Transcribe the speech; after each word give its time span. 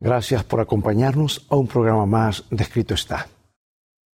Gracias 0.00 0.44
por 0.44 0.60
acompañarnos 0.60 1.44
a 1.50 1.56
un 1.56 1.66
programa 1.66 2.06
más 2.06 2.44
de 2.50 2.62
Escrito 2.62 2.94
está. 2.94 3.26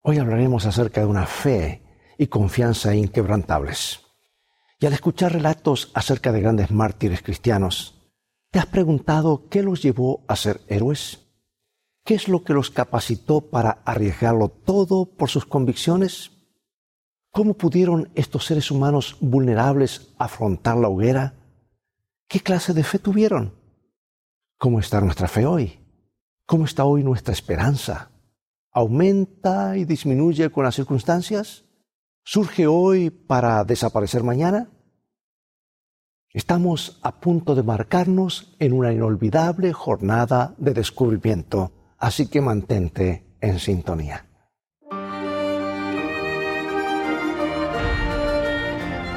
Hoy 0.02 0.18
hablaremos 0.18 0.64
acerca 0.64 1.00
de 1.00 1.08
una 1.08 1.26
fe 1.26 1.82
y 2.18 2.28
confianza 2.28 2.94
inquebrantables. 2.94 4.00
Y 4.78 4.86
al 4.86 4.92
escuchar 4.92 5.32
relatos 5.32 5.90
acerca 5.92 6.30
de 6.30 6.40
grandes 6.40 6.70
mártires 6.70 7.20
cristianos, 7.20 8.00
¿te 8.52 8.60
has 8.60 8.66
preguntado 8.66 9.48
qué 9.48 9.64
los 9.64 9.82
llevó 9.82 10.24
a 10.28 10.36
ser 10.36 10.60
héroes? 10.68 11.26
¿Qué 12.04 12.14
es 12.14 12.28
lo 12.28 12.44
que 12.44 12.52
los 12.52 12.70
capacitó 12.70 13.40
para 13.50 13.82
arriesgarlo 13.84 14.50
todo 14.50 15.06
por 15.16 15.30
sus 15.30 15.46
convicciones? 15.46 16.30
¿Cómo 17.32 17.54
pudieron 17.54 18.08
estos 18.14 18.46
seres 18.46 18.70
humanos 18.70 19.16
vulnerables 19.20 20.14
afrontar 20.16 20.76
la 20.76 20.88
hoguera? 20.88 21.34
¿Qué 22.28 22.38
clase 22.38 22.72
de 22.72 22.84
fe 22.84 23.00
tuvieron? 23.00 23.61
¿Cómo 24.62 24.78
está 24.78 25.00
nuestra 25.00 25.26
fe 25.26 25.44
hoy? 25.44 25.80
¿Cómo 26.46 26.66
está 26.66 26.84
hoy 26.84 27.02
nuestra 27.02 27.32
esperanza? 27.32 28.12
¿Aumenta 28.70 29.76
y 29.76 29.84
disminuye 29.84 30.50
con 30.50 30.62
las 30.62 30.76
circunstancias? 30.76 31.64
¿Surge 32.24 32.68
hoy 32.68 33.10
para 33.10 33.64
desaparecer 33.64 34.22
mañana? 34.22 34.70
Estamos 36.32 37.00
a 37.02 37.18
punto 37.18 37.56
de 37.56 37.64
marcarnos 37.64 38.54
en 38.60 38.72
una 38.72 38.92
inolvidable 38.92 39.72
jornada 39.72 40.54
de 40.58 40.74
descubrimiento, 40.74 41.72
así 41.98 42.28
que 42.28 42.40
mantente 42.40 43.34
en 43.40 43.58
sintonía. 43.58 44.26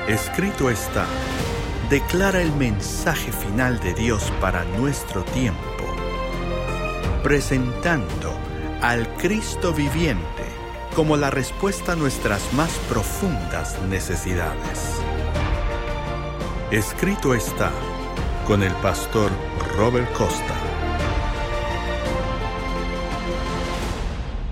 Escrito 0.07 0.71
está 0.71 1.05
declara 1.89 2.41
el 2.41 2.51
mensaje 2.53 3.31
final 3.31 3.79
de 3.79 3.93
Dios 3.93 4.31
para 4.41 4.63
nuestro 4.79 5.23
tiempo, 5.23 5.59
presentando 7.21 8.33
al 8.81 9.07
Cristo 9.17 9.71
viviente 9.71 10.43
como 10.95 11.15
la 11.15 11.29
respuesta 11.29 11.91
a 11.91 11.95
nuestras 11.95 12.53
más 12.53 12.71
profundas 12.89 13.79
necesidades. 13.83 14.99
Escrito 16.71 17.35
está 17.35 17.71
con 18.47 18.63
el 18.63 18.73
pastor 18.75 19.29
Robert 19.77 20.11
Costa. 20.13 20.55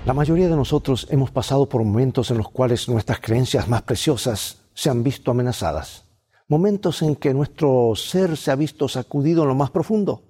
La 0.06 0.14
mayoría 0.14 0.48
de 0.48 0.56
nosotros 0.56 1.08
hemos 1.10 1.32
pasado 1.32 1.68
por 1.68 1.82
momentos 1.82 2.30
en 2.30 2.38
los 2.38 2.50
cuales 2.50 2.88
nuestras 2.88 3.18
creencias 3.20 3.68
más 3.68 3.82
preciosas 3.82 4.58
se 4.74 4.90
han 4.90 5.02
visto 5.02 5.32
amenazadas 5.32 6.04
momentos 6.48 7.02
en 7.02 7.16
que 7.16 7.34
nuestro 7.34 7.94
ser 7.96 8.36
se 8.36 8.50
ha 8.50 8.56
visto 8.56 8.88
sacudido 8.88 9.42
en 9.42 9.48
lo 9.48 9.54
más 9.54 9.70
profundo. 9.70 10.22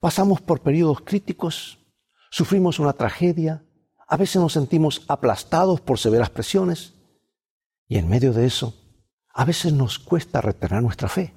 Pasamos 0.00 0.40
por 0.40 0.60
periodos 0.60 1.00
críticos, 1.00 1.78
sufrimos 2.30 2.78
una 2.78 2.92
tragedia, 2.92 3.64
a 4.06 4.16
veces 4.16 4.40
nos 4.40 4.52
sentimos 4.52 5.02
aplastados 5.08 5.80
por 5.80 5.98
severas 5.98 6.30
presiones 6.30 6.94
y 7.88 7.98
en 7.98 8.08
medio 8.08 8.32
de 8.32 8.46
eso, 8.46 8.74
a 9.32 9.44
veces 9.44 9.72
nos 9.72 9.98
cuesta 9.98 10.40
retener 10.40 10.82
nuestra 10.82 11.08
fe. 11.08 11.34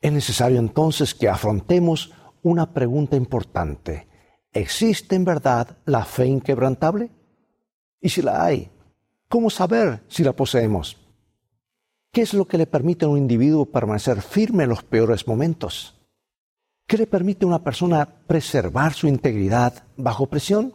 Es 0.00 0.12
necesario 0.12 0.58
entonces 0.58 1.14
que 1.14 1.28
afrontemos 1.28 2.12
una 2.42 2.72
pregunta 2.72 3.16
importante. 3.16 4.08
¿Existe 4.52 5.14
en 5.14 5.24
verdad 5.24 5.78
la 5.84 6.04
fe 6.04 6.26
inquebrantable? 6.26 7.10
Y 8.00 8.08
si 8.08 8.22
la 8.22 8.42
hay, 8.42 8.70
¿cómo 9.28 9.50
saber 9.50 10.02
si 10.08 10.24
la 10.24 10.32
poseemos? 10.32 10.96
¿Qué 12.12 12.22
es 12.22 12.34
lo 12.34 12.46
que 12.46 12.58
le 12.58 12.66
permite 12.66 13.04
a 13.04 13.08
un 13.08 13.18
individuo 13.18 13.66
permanecer 13.66 14.20
firme 14.20 14.64
en 14.64 14.70
los 14.70 14.82
peores 14.82 15.28
momentos? 15.28 15.94
¿Qué 16.88 16.98
le 16.98 17.06
permite 17.06 17.44
a 17.44 17.48
una 17.48 17.62
persona 17.62 18.04
preservar 18.04 18.94
su 18.94 19.06
integridad 19.06 19.84
bajo 19.96 20.26
presión? 20.26 20.74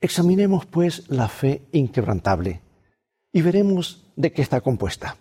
Examinemos 0.00 0.64
pues 0.64 1.10
la 1.10 1.28
fe 1.28 1.68
inquebrantable 1.72 2.62
y 3.30 3.42
veremos 3.42 4.10
de 4.16 4.32
qué 4.32 4.40
está 4.40 4.62
compuesta. 4.62 5.18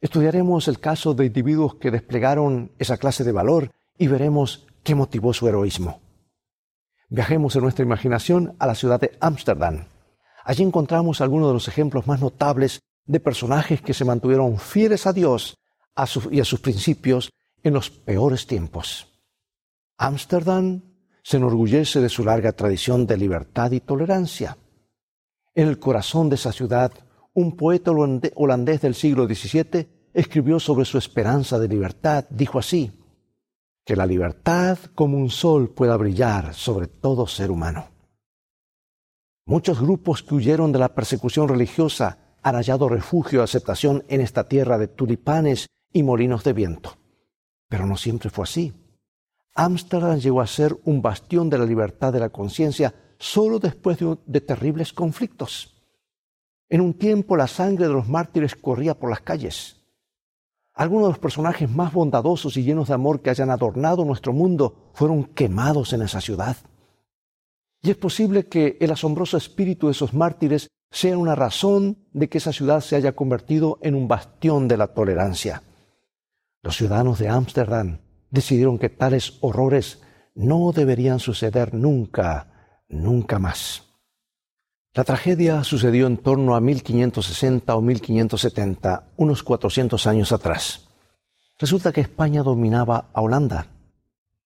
Estudiaremos 0.00 0.66
el 0.66 0.80
caso 0.80 1.12
de 1.12 1.26
individuos 1.26 1.74
que 1.74 1.90
desplegaron 1.90 2.72
esa 2.78 2.96
clase 2.96 3.22
de 3.22 3.32
valor 3.32 3.70
y 3.98 4.06
veremos 4.06 4.66
qué 4.82 4.94
motivó 4.94 5.34
su 5.34 5.46
heroísmo. 5.46 6.00
Viajemos 7.10 7.54
en 7.54 7.64
nuestra 7.64 7.84
imaginación 7.84 8.56
a 8.58 8.66
la 8.66 8.74
ciudad 8.74 8.98
de 8.98 9.18
Ámsterdam. 9.20 9.88
Allí 10.42 10.62
encontramos 10.62 11.20
algunos 11.20 11.48
de 11.48 11.54
los 11.54 11.68
ejemplos 11.68 12.06
más 12.06 12.22
notables 12.22 12.80
de 13.06 13.20
personajes 13.20 13.82
que 13.82 13.94
se 13.94 14.04
mantuvieron 14.04 14.58
fieles 14.58 15.06
a 15.06 15.12
Dios 15.12 15.56
y 16.30 16.40
a 16.40 16.44
sus 16.44 16.60
principios 16.60 17.30
en 17.62 17.74
los 17.74 17.90
peores 17.90 18.46
tiempos. 18.46 19.08
Ámsterdam 19.98 20.82
se 21.22 21.36
enorgullece 21.36 22.00
de 22.00 22.08
su 22.08 22.24
larga 22.24 22.52
tradición 22.52 23.06
de 23.06 23.16
libertad 23.16 23.70
y 23.72 23.80
tolerancia. 23.80 24.56
En 25.54 25.68
el 25.68 25.78
corazón 25.78 26.28
de 26.28 26.36
esa 26.36 26.52
ciudad, 26.52 26.92
un 27.34 27.56
poeta 27.56 27.90
holandés 27.90 28.80
del 28.80 28.94
siglo 28.94 29.26
XVII 29.26 29.88
escribió 30.14 30.58
sobre 30.58 30.84
su 30.84 30.98
esperanza 30.98 31.58
de 31.58 31.68
libertad. 31.68 32.24
Dijo 32.30 32.58
así, 32.58 32.92
que 33.84 33.96
la 33.96 34.06
libertad 34.06 34.78
como 34.94 35.16
un 35.16 35.30
sol 35.30 35.70
pueda 35.70 35.96
brillar 35.96 36.54
sobre 36.54 36.86
todo 36.86 37.26
ser 37.26 37.50
humano. 37.50 37.88
Muchos 39.46 39.80
grupos 39.80 40.22
que 40.22 40.34
huyeron 40.34 40.70
de 40.70 40.78
la 40.78 40.94
persecución 40.94 41.48
religiosa 41.48 42.18
han 42.42 42.54
hallado 42.54 42.88
refugio 42.88 43.40
y 43.40 43.42
aceptación 43.42 44.04
en 44.08 44.20
esta 44.20 44.48
tierra 44.48 44.78
de 44.78 44.88
tulipanes 44.88 45.66
y 45.92 46.02
molinos 46.02 46.44
de 46.44 46.52
viento. 46.52 46.96
Pero 47.68 47.86
no 47.86 47.96
siempre 47.96 48.30
fue 48.30 48.44
así. 48.44 48.72
Ámsterdam 49.54 50.18
llegó 50.18 50.40
a 50.40 50.46
ser 50.46 50.76
un 50.84 51.02
bastión 51.02 51.50
de 51.50 51.58
la 51.58 51.66
libertad 51.66 52.12
de 52.12 52.20
la 52.20 52.30
conciencia 52.30 52.94
solo 53.18 53.58
después 53.58 53.98
de, 53.98 54.16
de, 54.26 54.40
terribles 54.40 54.92
conflictos. 54.92 55.76
En 56.68 56.80
un 56.80 56.94
tiempo 56.94 57.36
la 57.36 57.46
sangre 57.46 57.88
de 57.88 57.92
los 57.92 58.08
mártires 58.08 58.54
corría 58.54 58.98
por 58.98 59.10
las 59.10 59.20
calles. 59.20 59.76
Algunos 60.72 61.08
de 61.08 61.12
los 61.12 61.18
personajes 61.18 61.68
más 61.68 61.92
bondadosos 61.92 62.56
y 62.56 62.62
llenos 62.62 62.88
de 62.88 62.94
amor 62.94 63.20
que 63.20 63.30
hayan 63.30 63.50
adornado 63.50 64.04
nuestro 64.04 64.32
mundo 64.32 64.90
fueron 64.94 65.24
quemados 65.24 65.92
en 65.92 66.02
esa 66.02 66.20
ciudad. 66.20 66.56
Y 67.82 67.90
es 67.90 67.96
posible 67.96 68.46
que 68.46 68.78
el 68.80 68.90
asombroso 68.92 69.36
espíritu 69.36 69.86
de 69.86 69.92
esos 69.92 70.14
mártires 70.14 70.68
sea 70.90 71.16
una 71.16 71.34
razón 71.34 71.98
de 72.12 72.28
que 72.28 72.38
esa 72.38 72.52
ciudad 72.52 72.80
se 72.80 72.96
haya 72.96 73.12
convertido 73.12 73.78
en 73.82 73.94
un 73.94 74.08
bastión 74.08 74.66
de 74.68 74.76
la 74.76 74.88
tolerancia. 74.88 75.62
Los 76.62 76.76
ciudadanos 76.76 77.18
de 77.18 77.28
Ámsterdam 77.28 77.98
decidieron 78.30 78.78
que 78.78 78.88
tales 78.88 79.38
horrores 79.40 80.02
no 80.34 80.72
deberían 80.72 81.20
suceder 81.20 81.74
nunca, 81.74 82.82
nunca 82.88 83.38
más. 83.38 83.84
La 84.92 85.04
tragedia 85.04 85.62
sucedió 85.62 86.08
en 86.08 86.16
torno 86.16 86.56
a 86.56 86.60
1560 86.60 87.76
o 87.76 87.80
1570, 87.80 89.12
unos 89.16 89.42
400 89.44 90.06
años 90.08 90.32
atrás. 90.32 90.88
Resulta 91.58 91.92
que 91.92 92.00
España 92.00 92.42
dominaba 92.42 93.10
a 93.12 93.20
Holanda. 93.20 93.68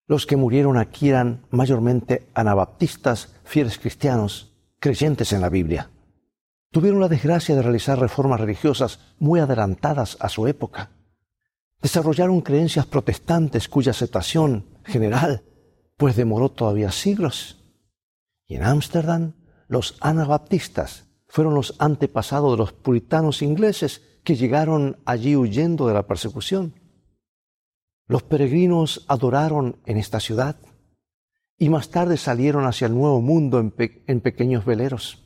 Los 0.06 0.26
que 0.26 0.36
murieron 0.36 0.76
aquí 0.76 1.08
eran 1.08 1.46
mayormente 1.50 2.28
anabaptistas, 2.34 3.34
fieles 3.44 3.78
cristianos, 3.78 4.52
creyentes 4.78 5.32
en 5.32 5.40
la 5.40 5.48
Biblia 5.48 5.88
tuvieron 6.74 6.98
la 6.98 7.06
desgracia 7.06 7.54
de 7.54 7.62
realizar 7.62 8.00
reformas 8.00 8.40
religiosas 8.40 8.98
muy 9.20 9.38
adelantadas 9.38 10.16
a 10.18 10.28
su 10.28 10.48
época. 10.48 10.90
Desarrollaron 11.80 12.40
creencias 12.40 12.84
protestantes 12.84 13.68
cuya 13.68 13.92
aceptación 13.92 14.66
general 14.84 15.44
pues 15.96 16.16
demoró 16.16 16.48
todavía 16.48 16.90
siglos. 16.90 17.62
Y 18.48 18.56
en 18.56 18.64
Ámsterdam 18.64 19.34
los 19.68 19.96
anabaptistas 20.00 21.06
fueron 21.28 21.54
los 21.54 21.76
antepasados 21.78 22.50
de 22.50 22.58
los 22.58 22.72
puritanos 22.72 23.40
ingleses 23.42 24.02
que 24.24 24.34
llegaron 24.34 24.98
allí 25.04 25.36
huyendo 25.36 25.86
de 25.86 25.94
la 25.94 26.08
persecución. 26.08 26.74
Los 28.08 28.24
peregrinos 28.24 29.04
adoraron 29.06 29.80
en 29.86 29.96
esta 29.96 30.18
ciudad 30.18 30.56
y 31.56 31.68
más 31.68 31.90
tarde 31.90 32.16
salieron 32.16 32.66
hacia 32.66 32.88
el 32.88 32.94
nuevo 32.94 33.20
mundo 33.20 33.60
en, 33.60 33.72
en 34.08 34.20
pequeños 34.20 34.64
veleros 34.64 35.23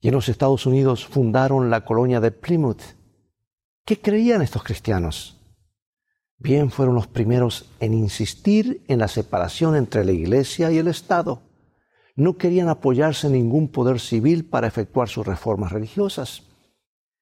y 0.00 0.08
en 0.08 0.14
los 0.14 0.28
Estados 0.28 0.66
Unidos 0.66 1.06
fundaron 1.06 1.70
la 1.70 1.84
colonia 1.84 2.20
de 2.20 2.30
Plymouth. 2.30 2.82
¿Qué 3.84 4.00
creían 4.00 4.42
estos 4.42 4.62
cristianos? 4.62 5.40
Bien 6.38 6.70
fueron 6.70 6.94
los 6.94 7.08
primeros 7.08 7.68
en 7.80 7.94
insistir 7.94 8.84
en 8.86 9.00
la 9.00 9.08
separación 9.08 9.74
entre 9.74 10.04
la 10.04 10.12
Iglesia 10.12 10.70
y 10.70 10.78
el 10.78 10.86
Estado. 10.86 11.42
No 12.14 12.36
querían 12.36 12.68
apoyarse 12.68 13.26
en 13.26 13.32
ningún 13.32 13.68
poder 13.68 13.98
civil 13.98 14.44
para 14.44 14.68
efectuar 14.68 15.08
sus 15.08 15.26
reformas 15.26 15.72
religiosas. 15.72 16.44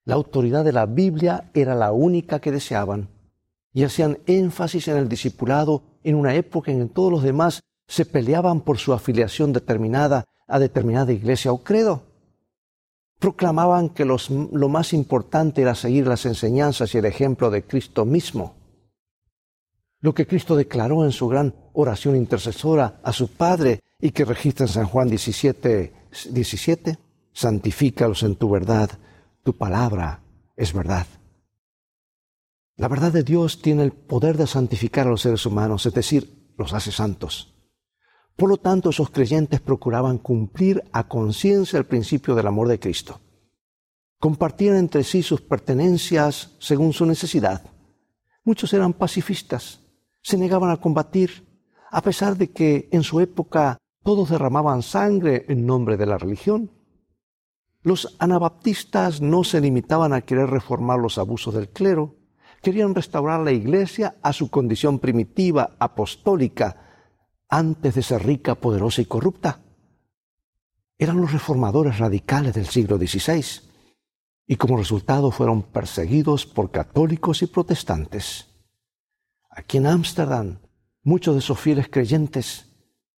La 0.04 0.14
autoridad 0.14 0.64
de 0.64 0.72
la 0.72 0.86
Biblia 0.86 1.50
era 1.54 1.74
la 1.74 1.92
única 1.92 2.40
que 2.40 2.52
deseaban 2.52 3.08
y 3.72 3.84
hacían 3.84 4.18
énfasis 4.26 4.88
en 4.88 4.96
el 4.96 5.08
discipulado 5.08 5.82
en 6.02 6.14
una 6.14 6.34
época 6.34 6.70
en 6.70 6.86
que 6.86 6.94
todos 6.94 7.10
los 7.10 7.22
demás 7.22 7.62
se 7.88 8.04
peleaban 8.04 8.60
por 8.60 8.78
su 8.78 8.92
afiliación 8.92 9.52
determinada 9.52 10.24
a 10.46 10.58
determinada 10.58 11.12
iglesia 11.12 11.52
o 11.52 11.62
credo 11.62 12.05
proclamaban 13.18 13.88
que 13.90 14.04
lo 14.04 14.68
más 14.68 14.92
importante 14.92 15.62
era 15.62 15.74
seguir 15.74 16.06
las 16.06 16.26
enseñanzas 16.26 16.94
y 16.94 16.98
el 16.98 17.06
ejemplo 17.06 17.50
de 17.50 17.64
Cristo 17.64 18.04
mismo. 18.04 18.54
lo 20.00 20.14
que 20.14 20.26
Cristo 20.26 20.54
declaró 20.54 21.04
en 21.04 21.10
su 21.10 21.26
gran 21.26 21.54
oración 21.72 22.14
intercesora 22.14 23.00
a 23.02 23.12
su 23.12 23.28
Padre 23.28 23.80
y 23.98 24.10
que 24.10 24.24
registra 24.24 24.66
en 24.66 24.72
San 24.72 24.86
Juan 24.86 25.08
17, 25.08 25.92
17, 26.30 26.98
santifícalos 27.32 28.22
en 28.22 28.36
tu 28.36 28.48
verdad, 28.48 28.90
tu 29.42 29.56
palabra 29.56 30.20
es 30.54 30.72
verdad. 30.72 31.06
La 32.76 32.88
verdad 32.88 33.10
de 33.10 33.22
Dios 33.22 33.62
tiene 33.62 33.82
el 33.82 33.92
poder 33.92 34.36
de 34.36 34.46
santificar 34.46 35.06
a 35.06 35.10
los 35.10 35.22
seres 35.22 35.44
humanos, 35.46 35.86
es 35.86 35.94
decir, 35.94 36.52
los 36.58 36.72
hace 36.72 36.92
santos. 36.92 37.55
Por 38.36 38.50
lo 38.50 38.58
tanto, 38.58 38.90
esos 38.90 39.10
creyentes 39.10 39.60
procuraban 39.60 40.18
cumplir 40.18 40.84
a 40.92 41.08
conciencia 41.08 41.78
el 41.78 41.86
principio 41.86 42.34
del 42.34 42.46
amor 42.46 42.68
de 42.68 42.78
Cristo. 42.78 43.20
Compartían 44.18 44.76
entre 44.76 45.04
sí 45.04 45.22
sus 45.22 45.40
pertenencias 45.40 46.54
según 46.58 46.92
su 46.92 47.06
necesidad. 47.06 47.62
Muchos 48.44 48.72
eran 48.74 48.92
pacifistas, 48.92 49.80
se 50.22 50.36
negaban 50.36 50.70
a 50.70 50.76
combatir, 50.76 51.46
a 51.90 52.02
pesar 52.02 52.36
de 52.36 52.50
que 52.50 52.88
en 52.92 53.02
su 53.02 53.20
época 53.20 53.78
todos 54.02 54.28
derramaban 54.28 54.82
sangre 54.82 55.46
en 55.48 55.66
nombre 55.66 55.96
de 55.96 56.06
la 56.06 56.18
religión. 56.18 56.70
Los 57.82 58.16
anabaptistas 58.18 59.20
no 59.20 59.44
se 59.44 59.60
limitaban 59.60 60.12
a 60.12 60.20
querer 60.20 60.50
reformar 60.50 60.98
los 60.98 61.18
abusos 61.18 61.54
del 61.54 61.70
clero, 61.70 62.16
querían 62.62 62.94
restaurar 62.94 63.40
la 63.40 63.52
iglesia 63.52 64.16
a 64.22 64.32
su 64.32 64.50
condición 64.50 64.98
primitiva, 64.98 65.76
apostólica, 65.78 66.85
antes 67.48 67.94
de 67.94 68.02
ser 68.02 68.24
rica, 68.24 68.54
poderosa 68.54 69.02
y 69.02 69.06
corrupta. 69.06 69.60
Eran 70.98 71.20
los 71.20 71.32
reformadores 71.32 71.98
radicales 71.98 72.54
del 72.54 72.66
siglo 72.66 72.96
XVI 72.96 73.44
y 74.46 74.56
como 74.56 74.76
resultado 74.76 75.30
fueron 75.30 75.62
perseguidos 75.62 76.46
por 76.46 76.70
católicos 76.70 77.42
y 77.42 77.46
protestantes. 77.46 78.46
Aquí 79.50 79.78
en 79.78 79.86
Ámsterdam, 79.86 80.58
muchos 81.02 81.34
de 81.34 81.40
esos 81.40 81.58
fieles 81.58 81.88
creyentes 81.90 82.66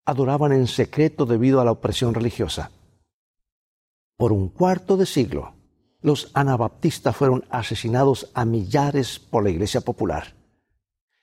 adoraban 0.04 0.52
en 0.52 0.66
secreto 0.66 1.26
debido 1.26 1.60
a 1.60 1.64
la 1.64 1.72
opresión 1.72 2.14
religiosa. 2.14 2.70
Por 4.16 4.32
un 4.32 4.48
cuarto 4.48 4.96
de 4.96 5.06
siglo, 5.06 5.54
los 6.00 6.30
anabaptistas 6.34 7.14
fueron 7.14 7.44
asesinados 7.50 8.30
a 8.34 8.44
millares 8.44 9.18
por 9.18 9.44
la 9.44 9.50
Iglesia 9.50 9.80
Popular. 9.80 10.34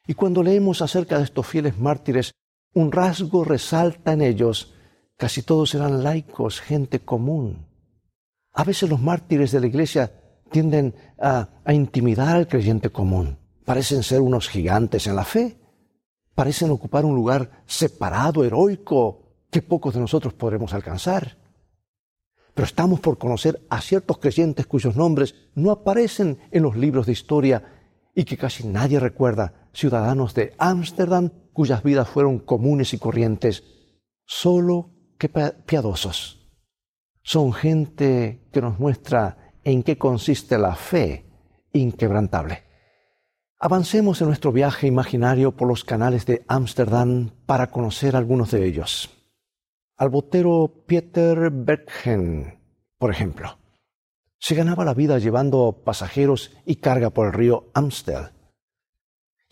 Y 0.08 0.14
cuando 0.14 0.44
leemos 0.44 0.82
acerca 0.82 1.18
de 1.18 1.24
estos 1.24 1.48
fieles 1.48 1.80
mártires, 1.80 2.32
un 2.76 2.92
rasgo 2.92 3.44
resalta 3.44 4.14
en 4.14 4.22
ellos. 4.22 4.74
Casi 5.18 5.42
todos 5.42 5.74
eran 5.74 6.04
laicos, 6.04 6.62
gente 6.62 7.00
común. 7.00 7.66
A 8.54 8.64
veces 8.64 8.90
los 8.90 9.02
mártires 9.02 9.52
de 9.52 9.62
la 9.62 9.68
Iglesia 9.68 10.12
tienden 10.52 10.94
a, 11.18 11.50
a 11.64 11.74
intimidar 11.74 12.36
al 12.36 12.48
creyente 12.48 12.92
común. 12.92 13.40
Parecen 13.64 14.04
ser 14.04 14.22
unos 14.22 14.50
gigantes 14.50 15.08
en 15.08 15.16
la 15.16 15.24
fe. 15.24 15.58
Parecen 16.36 16.70
ocupar 16.70 17.06
un 17.06 17.16
lugar 17.16 17.64
separado, 17.66 18.44
heroico, 18.44 19.48
que 19.50 19.62
pocos 19.62 19.94
de 19.94 20.02
nosotros 20.02 20.34
podremos 20.34 20.74
alcanzar. 20.74 21.38
Pero 22.54 22.66
estamos 22.66 23.00
por 23.00 23.18
conocer 23.18 23.66
a 23.70 23.80
ciertos 23.80 24.18
creyentes 24.18 24.68
cuyos 24.68 24.98
nombres 24.98 25.36
no 25.56 25.72
aparecen 25.72 26.40
en 26.52 26.64
los 26.64 26.76
libros 26.76 27.06
de 27.06 27.14
historia 27.14 27.64
y 28.14 28.26
que 28.26 28.38
casi 28.38 28.68
nadie 28.68 29.00
recuerda, 29.00 29.70
ciudadanos 29.74 30.34
de 30.34 30.54
Ámsterdam 30.58 31.32
cuyas 31.56 31.82
vidas 31.82 32.08
fueron 32.08 32.38
comunes 32.38 32.94
y 32.94 33.00
corrientes, 33.00 33.64
solo 34.26 34.92
que 35.18 35.30
piadosos. 35.30 36.48
Son 37.24 37.52
gente 37.52 38.48
que 38.54 38.62
nos 38.62 38.78
muestra 38.78 39.54
en 39.64 39.82
qué 39.82 39.98
consiste 39.98 40.60
la 40.60 40.76
fe 40.76 41.26
inquebrantable. 41.74 42.66
Avancemos 43.58 44.22
en 44.22 44.28
nuestro 44.28 44.52
viaje 44.52 44.86
imaginario 44.86 45.56
por 45.56 45.68
los 45.68 45.84
canales 45.84 46.28
de 46.28 46.46
Ámsterdam 46.48 47.32
para 47.48 47.72
conocer 47.72 48.16
algunos 48.16 48.52
de 48.52 48.68
ellos 48.68 49.10
al 49.98 50.10
botero 50.10 50.84
Pieter 50.86 51.52
Berghen, 51.52 52.60
por 52.98 53.12
ejemplo. 53.12 53.58
Se 54.38 54.56
ganaba 54.56 54.84
la 54.86 54.94
vida 54.94 55.20
llevando 55.20 55.84
pasajeros 55.86 56.52
y 56.66 56.76
carga 56.78 57.10
por 57.10 57.28
el 57.28 57.34
río 57.34 57.72
Amstel. 57.74 58.35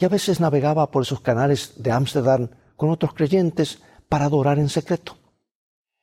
Y 0.04 0.06
a 0.06 0.10
veces 0.10 0.42
navegaba 0.42 0.92
por 0.92 1.04
esos 1.04 1.22
canales 1.22 1.76
de 1.78 1.90
Ámsterdam 1.90 2.50
con 2.76 2.90
otros 2.90 3.14
creyentes 3.14 3.82
para 4.10 4.26
adorar 4.26 4.60
en 4.60 4.68
secreto. 4.68 5.16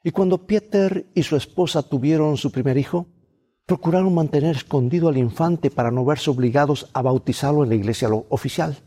Y 0.03 0.11
cuando 0.11 0.47
Pieter 0.47 1.11
y 1.15 1.23
su 1.23 1.37
esposa 1.37 1.83
tuvieron 1.83 2.39
su 2.39 2.51
primer 2.51 2.79
hijo, 2.79 3.09
procuraron 3.67 4.15
mantener 4.15 4.57
escondido 4.57 5.11
al 5.11 5.19
infante 5.19 5.71
para 5.71 5.91
no 5.91 6.07
verse 6.07 6.31
obligados 6.31 6.89
a 6.95 7.03
bautizarlo 7.03 7.63
en 7.63 7.69
la 7.69 7.75
iglesia 7.75 8.09
oficial. 8.31 8.79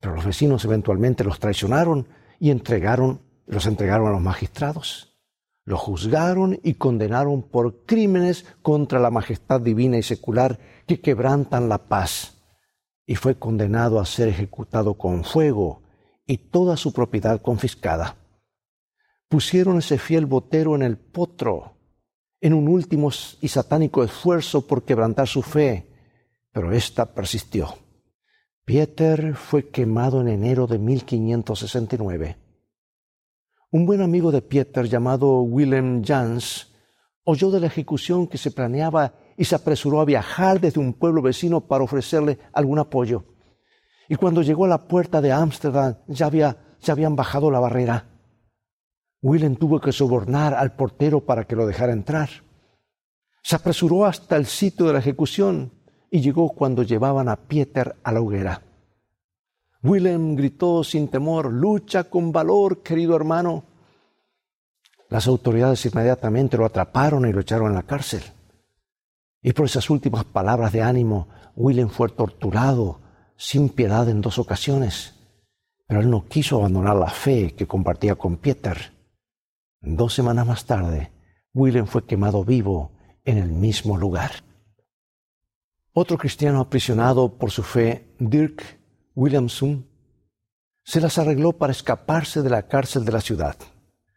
Pero 0.00 0.16
los 0.16 0.24
vecinos 0.24 0.64
eventualmente 0.64 1.22
los 1.22 1.38
traicionaron 1.38 2.08
y 2.40 2.50
entregaron 2.50 3.20
los 3.46 3.66
entregaron 3.66 4.08
a 4.08 4.10
los 4.10 4.20
magistrados. 4.20 5.20
Los 5.64 5.78
juzgaron 5.78 6.58
y 6.64 6.74
condenaron 6.74 7.42
por 7.42 7.84
crímenes 7.84 8.44
contra 8.60 8.98
la 8.98 9.12
majestad 9.12 9.60
divina 9.60 9.98
y 9.98 10.02
secular 10.02 10.58
que 10.88 11.00
quebrantan 11.00 11.68
la 11.68 11.78
paz. 11.78 12.35
Y 13.06 13.14
fue 13.14 13.38
condenado 13.38 14.00
a 14.00 14.04
ser 14.04 14.28
ejecutado 14.28 14.94
con 14.94 15.24
fuego 15.24 15.82
y 16.26 16.38
toda 16.38 16.76
su 16.76 16.92
propiedad 16.92 17.40
confiscada. 17.40 18.16
Pusieron 19.28 19.78
ese 19.78 19.98
fiel 19.98 20.26
botero 20.26 20.74
en 20.74 20.82
el 20.82 20.98
potro, 20.98 21.76
en 22.40 22.52
un 22.52 22.68
último 22.68 23.10
y 23.40 23.48
satánico 23.48 24.02
esfuerzo 24.02 24.66
por 24.66 24.84
quebrantar 24.84 25.28
su 25.28 25.42
fe, 25.42 25.86
pero 26.52 26.72
ésta 26.72 27.14
persistió. 27.14 27.78
Pieter 28.64 29.34
fue 29.36 29.68
quemado 29.68 30.20
en 30.20 30.28
enero 30.28 30.66
de 30.66 30.78
1569 30.78 32.46
un 33.76 33.84
buen 33.84 34.00
amigo 34.00 34.32
de 34.32 34.42
Pieter 34.42 34.88
llamado 34.88 35.42
Willem 35.42 36.02
Jans 36.02 36.72
oyó 37.24 37.50
de 37.50 37.60
la 37.60 37.66
ejecución 37.66 38.26
que 38.26 38.38
se 38.38 38.50
planeaba 38.50 39.14
y 39.36 39.44
se 39.44 39.54
apresuró 39.54 40.00
a 40.00 40.04
viajar 40.04 40.60
desde 40.60 40.80
un 40.80 40.94
pueblo 40.94 41.22
vecino 41.22 41.60
para 41.60 41.84
ofrecerle 41.84 42.38
algún 42.52 42.78
apoyo. 42.78 43.24
Y 44.08 44.16
cuando 44.16 44.42
llegó 44.42 44.64
a 44.64 44.68
la 44.68 44.88
puerta 44.88 45.20
de 45.20 45.32
Ámsterdam 45.32 45.96
ya, 46.06 46.30
ya 46.30 46.92
habían 46.92 47.16
bajado 47.16 47.50
la 47.50 47.60
barrera. 47.60 48.06
Willem 49.22 49.56
tuvo 49.56 49.80
que 49.80 49.92
sobornar 49.92 50.54
al 50.54 50.76
portero 50.76 51.24
para 51.24 51.44
que 51.44 51.56
lo 51.56 51.66
dejara 51.66 51.92
entrar. 51.92 52.28
Se 53.42 53.56
apresuró 53.56 54.04
hasta 54.04 54.36
el 54.36 54.46
sitio 54.46 54.86
de 54.86 54.92
la 54.92 54.98
ejecución 55.00 55.72
y 56.10 56.20
llegó 56.20 56.50
cuando 56.50 56.82
llevaban 56.82 57.28
a 57.28 57.36
Pieter 57.36 57.96
a 58.02 58.12
la 58.12 58.20
hoguera. 58.20 58.62
Willem 59.82 60.36
gritó 60.36 60.82
sin 60.82 61.08
temor, 61.08 61.52
lucha 61.52 62.04
con 62.04 62.32
valor, 62.32 62.82
querido 62.82 63.14
hermano. 63.14 63.64
Las 65.08 65.26
autoridades 65.28 65.84
inmediatamente 65.86 66.56
lo 66.56 66.64
atraparon 66.64 67.28
y 67.28 67.32
lo 67.32 67.40
echaron 67.40 67.68
en 67.68 67.74
la 67.74 67.84
cárcel. 67.84 68.22
Y 69.42 69.52
por 69.52 69.66
esas 69.66 69.90
últimas 69.90 70.24
palabras 70.24 70.72
de 70.72 70.82
ánimo, 70.82 71.28
Willem 71.54 71.88
fue 71.88 72.08
torturado 72.08 73.00
sin 73.36 73.68
piedad 73.68 74.08
en 74.08 74.20
dos 74.20 74.38
ocasiones. 74.38 75.14
Pero 75.86 76.00
él 76.00 76.10
no 76.10 76.26
quiso 76.26 76.58
abandonar 76.58 76.96
la 76.96 77.10
fe 77.10 77.54
que 77.54 77.66
compartía 77.66 78.16
con 78.16 78.38
Pieter. 78.38 78.92
Dos 79.80 80.14
semanas 80.14 80.46
más 80.46 80.64
tarde, 80.64 81.12
Willem 81.54 81.86
fue 81.86 82.04
quemado 82.04 82.44
vivo 82.44 82.92
en 83.24 83.38
el 83.38 83.52
mismo 83.52 83.96
lugar. 83.96 84.30
Otro 85.92 86.18
cristiano 86.18 86.60
aprisionado 86.60 87.38
por 87.38 87.50
su 87.50 87.62
fe, 87.62 88.14
Dirk 88.18 88.62
Williamson 89.14 89.86
se 90.84 91.00
las 91.00 91.18
arregló 91.18 91.52
para 91.54 91.72
escaparse 91.72 92.42
de 92.42 92.50
la 92.50 92.68
cárcel 92.68 93.04
de 93.04 93.12
la 93.12 93.20
ciudad. 93.20 93.56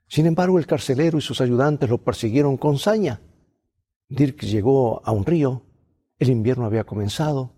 Sin 0.07 0.25
embargo, 0.25 0.59
el 0.59 0.67
carcelero 0.67 1.17
y 1.17 1.21
sus 1.21 1.39
ayudantes 1.39 1.89
lo 1.89 1.99
persiguieron 1.99 2.57
con 2.57 2.77
saña. 2.77 3.21
Dirk 4.09 4.41
llegó 4.41 5.01
a 5.05 5.11
un 5.11 5.25
río, 5.25 5.61
el 6.17 6.29
invierno 6.29 6.65
había 6.65 6.83
comenzado, 6.83 7.53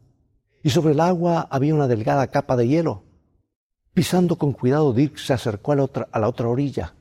y 0.62 0.70
sobre 0.70 0.94
el 0.94 1.00
agua 1.00 1.48
había 1.50 1.74
una 1.74 1.88
delgada 1.88 2.28
capa 2.28 2.56
de 2.56 2.68
hielo. 2.68 3.04
Pisando 3.94 4.38
con 4.38 4.52
cuidado, 4.54 4.94
Dirk 4.94 5.18
se 5.18 5.34
acercó 5.34 5.72
a 5.72 5.76
la 5.76 6.28
otra, 6.28 6.48
orilla. 6.48 6.94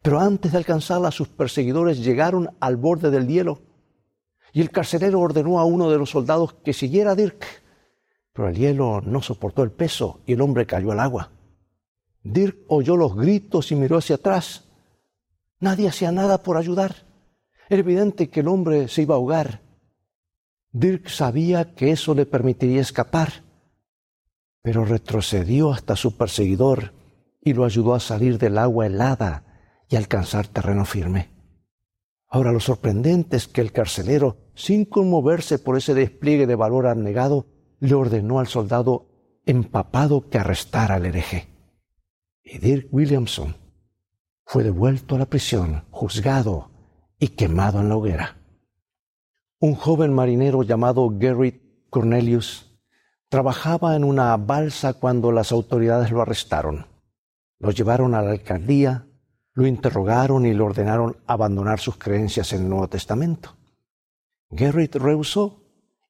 Pero 0.00 0.20
antes 0.20 0.52
de 0.52 0.58
alcanzarla, 0.58 1.10
sus 1.10 1.28
perseguidores 1.28 2.02
llegaron 2.02 2.56
al 2.60 2.76
borde 2.76 3.10
del 3.10 3.26
hielo, 3.28 3.60
y 4.52 4.62
el 4.62 4.70
carcelero 4.70 5.20
ordenó 5.20 5.58
a 5.58 5.64
uno 5.64 5.90
de 5.90 5.98
los 5.98 6.10
soldados 6.10 6.54
que 6.64 6.72
siguiera 6.72 7.10
a 7.10 7.14
Dirk 7.14 7.44
pero 8.36 8.48
el 8.48 8.56
hielo 8.56 9.00
no 9.00 9.22
soportó 9.22 9.62
el 9.62 9.70
peso 9.70 10.20
y 10.26 10.34
el 10.34 10.42
hombre 10.42 10.66
cayó 10.66 10.92
al 10.92 11.00
agua. 11.00 11.30
Dirk 12.22 12.58
oyó 12.68 12.94
los 12.94 13.16
gritos 13.16 13.72
y 13.72 13.76
miró 13.76 13.96
hacia 13.96 14.16
atrás. 14.16 14.64
Nadie 15.58 15.88
hacía 15.88 16.12
nada 16.12 16.42
por 16.42 16.58
ayudar. 16.58 17.06
Era 17.68 17.80
evidente 17.80 18.30
que 18.30 18.40
el 18.40 18.48
hombre 18.48 18.88
se 18.88 19.02
iba 19.02 19.14
a 19.14 19.18
ahogar. 19.18 19.62
Dirk 20.72 21.08
sabía 21.08 21.74
que 21.74 21.90
eso 21.90 22.14
le 22.14 22.26
permitiría 22.26 22.80
escapar, 22.80 23.44
pero 24.62 24.84
retrocedió 24.84 25.72
hasta 25.72 25.96
su 25.96 26.16
perseguidor 26.16 26.92
y 27.40 27.54
lo 27.54 27.64
ayudó 27.64 27.94
a 27.94 28.00
salir 28.00 28.38
del 28.38 28.58
agua 28.58 28.86
helada 28.86 29.44
y 29.88 29.96
alcanzar 29.96 30.48
terreno 30.48 30.84
firme. 30.84 31.30
Ahora 32.28 32.52
lo 32.52 32.60
sorprendente 32.60 33.36
es 33.36 33.48
que 33.48 33.60
el 33.60 33.72
carcelero, 33.72 34.50
sin 34.54 34.84
conmoverse 34.84 35.58
por 35.58 35.76
ese 35.76 35.94
despliegue 35.94 36.46
de 36.46 36.56
valor 36.56 36.86
abnegado, 36.86 37.46
le 37.80 37.94
ordenó 37.94 38.38
al 38.38 38.48
soldado 38.48 39.08
empapado 39.44 40.28
que 40.28 40.38
arrestara 40.38 40.96
al 40.96 41.06
hereje. 41.06 41.48
Y 42.42 42.58
Dirk 42.58 42.88
Williamson 42.92 43.56
fue 44.44 44.64
devuelto 44.64 45.14
a 45.14 45.18
la 45.18 45.26
prisión, 45.26 45.84
juzgado 45.90 46.75
y 47.18 47.28
quemado 47.28 47.80
en 47.80 47.88
la 47.88 47.96
hoguera. 47.96 48.36
Un 49.58 49.74
joven 49.74 50.12
marinero 50.12 50.62
llamado 50.62 51.12
Gerrit 51.18 51.62
Cornelius 51.90 52.76
trabajaba 53.28 53.96
en 53.96 54.04
una 54.04 54.36
balsa 54.36 54.94
cuando 54.94 55.32
las 55.32 55.52
autoridades 55.52 56.10
lo 56.10 56.22
arrestaron. 56.22 56.86
Lo 57.58 57.70
llevaron 57.70 58.14
a 58.14 58.22
la 58.22 58.32
alcaldía, 58.32 59.06
lo 59.54 59.66
interrogaron 59.66 60.44
y 60.44 60.52
le 60.52 60.62
ordenaron 60.62 61.16
abandonar 61.26 61.80
sus 61.80 61.96
creencias 61.96 62.52
en 62.52 62.62
el 62.62 62.68
Nuevo 62.68 62.88
Testamento. 62.88 63.56
Gerrit 64.50 64.94
rehusó 64.96 65.62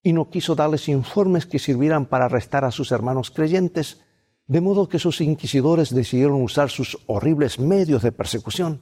y 0.02 0.12
no 0.12 0.28
quiso 0.28 0.54
darles 0.54 0.88
informes 0.88 1.46
que 1.46 1.58
sirvieran 1.58 2.06
para 2.06 2.26
arrestar 2.26 2.64
a 2.64 2.70
sus 2.70 2.92
hermanos 2.92 3.30
creyentes 3.30 4.00
de 4.46 4.60
modo 4.60 4.88
que 4.88 4.98
sus 4.98 5.20
inquisidores 5.20 5.94
decidieron 5.94 6.42
usar 6.42 6.70
sus 6.70 6.98
horribles 7.06 7.58
medios 7.58 8.02
de 8.02 8.12
persecución. 8.12 8.80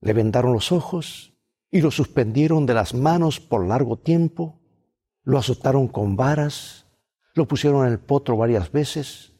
Le 0.00 0.12
vendaron 0.12 0.52
los 0.52 0.72
ojos 0.72 1.34
y 1.70 1.80
lo 1.80 1.90
suspendieron 1.90 2.66
de 2.66 2.74
las 2.74 2.94
manos 2.94 3.40
por 3.40 3.66
largo 3.66 3.96
tiempo, 3.96 4.60
lo 5.22 5.38
azotaron 5.38 5.88
con 5.88 6.16
varas, 6.16 6.86
lo 7.34 7.46
pusieron 7.46 7.86
en 7.86 7.92
el 7.92 7.98
potro 7.98 8.36
varias 8.36 8.72
veces, 8.72 9.32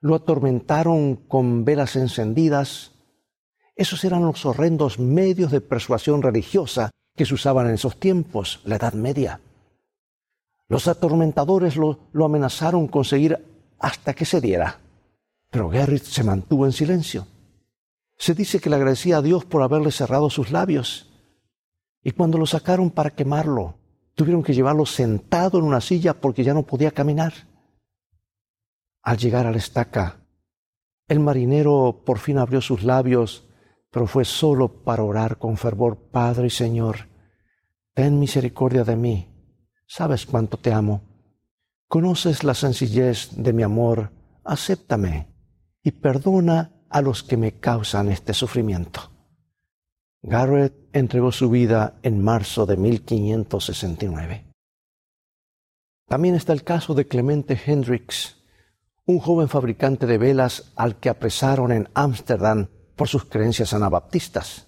lo 0.00 0.14
atormentaron 0.14 1.16
con 1.16 1.64
velas 1.64 1.96
encendidas. 1.96 2.92
Esos 3.74 4.04
eran 4.04 4.24
los 4.24 4.44
horrendos 4.46 4.98
medios 4.98 5.50
de 5.50 5.60
persuasión 5.60 6.22
religiosa 6.22 6.90
que 7.14 7.26
se 7.26 7.34
usaban 7.34 7.68
en 7.68 7.74
esos 7.74 7.98
tiempos, 7.98 8.60
la 8.64 8.76
Edad 8.76 8.94
Media. 8.94 9.40
Los 10.68 10.88
atormentadores 10.88 11.76
lo, 11.76 12.00
lo 12.12 12.24
amenazaron 12.24 12.88
con 12.88 13.04
seguir 13.04 13.38
hasta 13.78 14.14
que 14.14 14.24
se 14.24 14.40
diera. 14.40 14.80
Pero 15.50 15.70
Gerrit 15.70 16.02
se 16.02 16.24
mantuvo 16.24 16.66
en 16.66 16.72
silencio. 16.72 17.26
Se 18.18 18.34
dice 18.34 18.60
que 18.60 18.70
le 18.70 18.76
agradecía 18.76 19.18
a 19.18 19.22
Dios 19.22 19.44
por 19.44 19.62
haberle 19.62 19.90
cerrado 19.90 20.30
sus 20.30 20.50
labios. 20.50 21.12
Y 22.02 22.12
cuando 22.12 22.38
lo 22.38 22.46
sacaron 22.46 22.90
para 22.90 23.10
quemarlo, 23.10 23.78
tuvieron 24.14 24.42
que 24.42 24.54
llevarlo 24.54 24.86
sentado 24.86 25.58
en 25.58 25.64
una 25.64 25.80
silla 25.80 26.14
porque 26.14 26.44
ya 26.44 26.54
no 26.54 26.64
podía 26.64 26.90
caminar. 26.90 27.32
Al 29.02 29.18
llegar 29.18 29.46
a 29.46 29.50
la 29.50 29.58
estaca, 29.58 30.26
el 31.08 31.20
marinero 31.20 32.02
por 32.04 32.18
fin 32.18 32.38
abrió 32.38 32.60
sus 32.60 32.82
labios, 32.82 33.46
pero 33.90 34.06
fue 34.06 34.24
solo 34.24 34.82
para 34.82 35.04
orar 35.04 35.38
con 35.38 35.56
fervor, 35.56 36.10
Padre 36.10 36.48
y 36.48 36.50
Señor, 36.50 37.08
ten 37.94 38.18
misericordia 38.18 38.84
de 38.84 38.96
mí, 38.96 39.28
sabes 39.86 40.26
cuánto 40.26 40.56
te 40.56 40.72
amo. 40.72 41.02
Conoces 41.88 42.42
la 42.42 42.54
sencillez 42.54 43.30
de 43.36 43.52
mi 43.52 43.62
amor, 43.62 44.10
acéptame 44.44 45.28
y 45.82 45.92
perdona 45.92 46.75
a 46.90 47.02
los 47.02 47.22
que 47.22 47.36
me 47.36 47.52
causan 47.52 48.08
este 48.08 48.34
sufrimiento. 48.34 49.10
Garrett 50.22 50.74
entregó 50.92 51.30
su 51.30 51.50
vida 51.50 51.98
en 52.02 52.22
marzo 52.22 52.66
de 52.66 52.76
1569. 52.76 54.46
También 56.08 56.34
está 56.34 56.52
el 56.52 56.64
caso 56.64 56.94
de 56.94 57.06
Clemente 57.06 57.60
Hendricks, 57.64 58.36
un 59.04 59.18
joven 59.18 59.48
fabricante 59.48 60.06
de 60.06 60.18
velas 60.18 60.72
al 60.76 60.96
que 60.96 61.08
apresaron 61.08 61.72
en 61.72 61.88
Ámsterdam 61.94 62.68
por 62.96 63.08
sus 63.08 63.24
creencias 63.24 63.72
anabaptistas. 63.72 64.66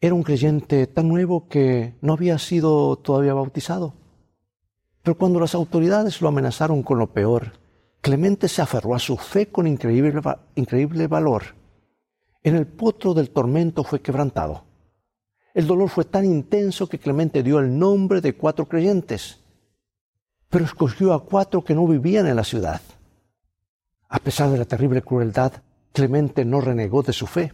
Era 0.00 0.14
un 0.14 0.22
creyente 0.22 0.86
tan 0.86 1.08
nuevo 1.08 1.48
que 1.48 1.96
no 2.00 2.14
había 2.14 2.38
sido 2.38 2.96
todavía 2.96 3.34
bautizado. 3.34 3.94
Pero 5.02 5.18
cuando 5.18 5.40
las 5.40 5.54
autoridades 5.54 6.20
lo 6.20 6.28
amenazaron 6.28 6.82
con 6.82 6.98
lo 6.98 7.12
peor, 7.12 7.61
Clemente 8.02 8.48
se 8.48 8.60
aferró 8.60 8.96
a 8.96 8.98
su 8.98 9.16
fe 9.16 9.46
con 9.46 9.68
increíble, 9.68 10.20
increíble 10.56 11.06
valor. 11.06 11.44
En 12.42 12.56
el 12.56 12.66
potro 12.66 13.14
del 13.14 13.30
tormento 13.30 13.84
fue 13.84 14.00
quebrantado. 14.00 14.64
El 15.54 15.68
dolor 15.68 15.88
fue 15.88 16.04
tan 16.04 16.24
intenso 16.24 16.88
que 16.88 16.98
Clemente 16.98 17.44
dio 17.44 17.60
el 17.60 17.78
nombre 17.78 18.20
de 18.20 18.36
cuatro 18.36 18.66
creyentes, 18.68 19.38
pero 20.50 20.64
escogió 20.64 21.12
a 21.14 21.24
cuatro 21.24 21.62
que 21.62 21.76
no 21.76 21.86
vivían 21.86 22.26
en 22.26 22.34
la 22.34 22.42
ciudad. 22.42 22.80
A 24.08 24.18
pesar 24.18 24.50
de 24.50 24.58
la 24.58 24.64
terrible 24.64 25.02
crueldad, 25.02 25.52
Clemente 25.92 26.44
no 26.44 26.60
renegó 26.60 27.04
de 27.04 27.12
su 27.12 27.28
fe. 27.28 27.52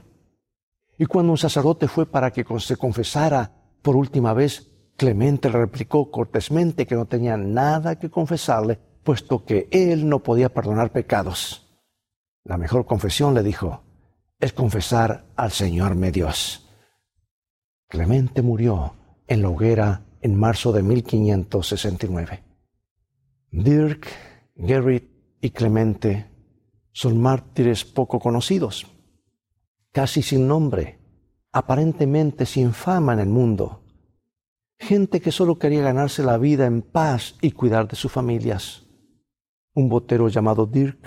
Y 0.96 1.04
cuando 1.04 1.32
un 1.32 1.38
sacerdote 1.38 1.88
fue 1.88 2.06
para 2.06 2.30
que 2.30 2.46
se 2.60 2.76
confesara 2.78 3.52
por 3.82 3.96
última 3.96 4.32
vez, 4.32 4.66
Clemente 4.96 5.50
le 5.50 5.58
replicó 5.58 6.10
cortésmente 6.10 6.86
que 6.86 6.94
no 6.94 7.04
tenía 7.04 7.36
nada 7.36 7.98
que 7.98 8.08
confesarle, 8.08 8.80
puesto 9.02 9.44
que 9.44 9.68
él 9.70 10.08
no 10.08 10.22
podía 10.22 10.48
perdonar 10.48 10.92
pecados. 10.92 11.66
La 12.44 12.56
mejor 12.56 12.86
confesión, 12.86 13.34
le 13.34 13.42
dijo, 13.42 13.82
es 14.38 14.52
confesar 14.52 15.26
al 15.36 15.50
Señor 15.50 15.94
mi 15.94 16.10
Dios. 16.10 16.68
Clemente 17.88 18.42
murió 18.42 18.94
en 19.26 19.42
la 19.42 19.48
hoguera 19.48 20.04
en 20.20 20.34
marzo 20.34 20.72
de 20.72 20.82
1569. 20.82 22.44
Dirk, 23.50 24.08
Gerrit 24.56 25.10
y 25.40 25.50
Clemente 25.50 26.26
son 26.92 27.20
mártires 27.20 27.84
poco 27.84 28.18
conocidos, 28.18 28.86
casi 29.92 30.22
sin 30.22 30.46
nombre, 30.46 30.98
aparentemente 31.52 32.44
sin 32.46 32.72
fama 32.72 33.14
en 33.14 33.20
el 33.20 33.28
mundo 33.28 33.82
gente 34.78 35.20
que 35.20 35.32
solo 35.32 35.58
quería 35.58 35.82
ganarse 35.82 36.22
la 36.22 36.38
vida 36.38 36.66
en 36.66 36.82
paz 36.82 37.34
y 37.40 37.52
cuidar 37.52 37.88
de 37.88 37.96
sus 37.96 38.12
familias. 38.12 38.84
Un 39.78 39.88
botero 39.88 40.26
llamado 40.26 40.66
Dirk, 40.66 40.98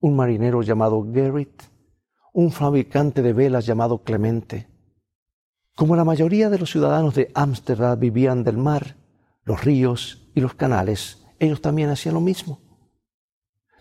un 0.00 0.16
marinero 0.16 0.60
llamado 0.62 1.06
Gerrit, 1.14 1.62
un 2.32 2.50
fabricante 2.50 3.22
de 3.22 3.32
velas 3.32 3.64
llamado 3.64 4.02
Clemente. 4.02 4.66
Como 5.76 5.94
la 5.94 6.02
mayoría 6.02 6.50
de 6.50 6.58
los 6.58 6.72
ciudadanos 6.72 7.14
de 7.14 7.30
Ámsterdam 7.32 8.00
vivían 8.00 8.42
del 8.42 8.56
mar, 8.56 8.96
los 9.44 9.62
ríos 9.62 10.28
y 10.34 10.40
los 10.40 10.54
canales, 10.54 11.24
ellos 11.38 11.60
también 11.60 11.90
hacían 11.90 12.14
lo 12.14 12.20
mismo. 12.20 12.58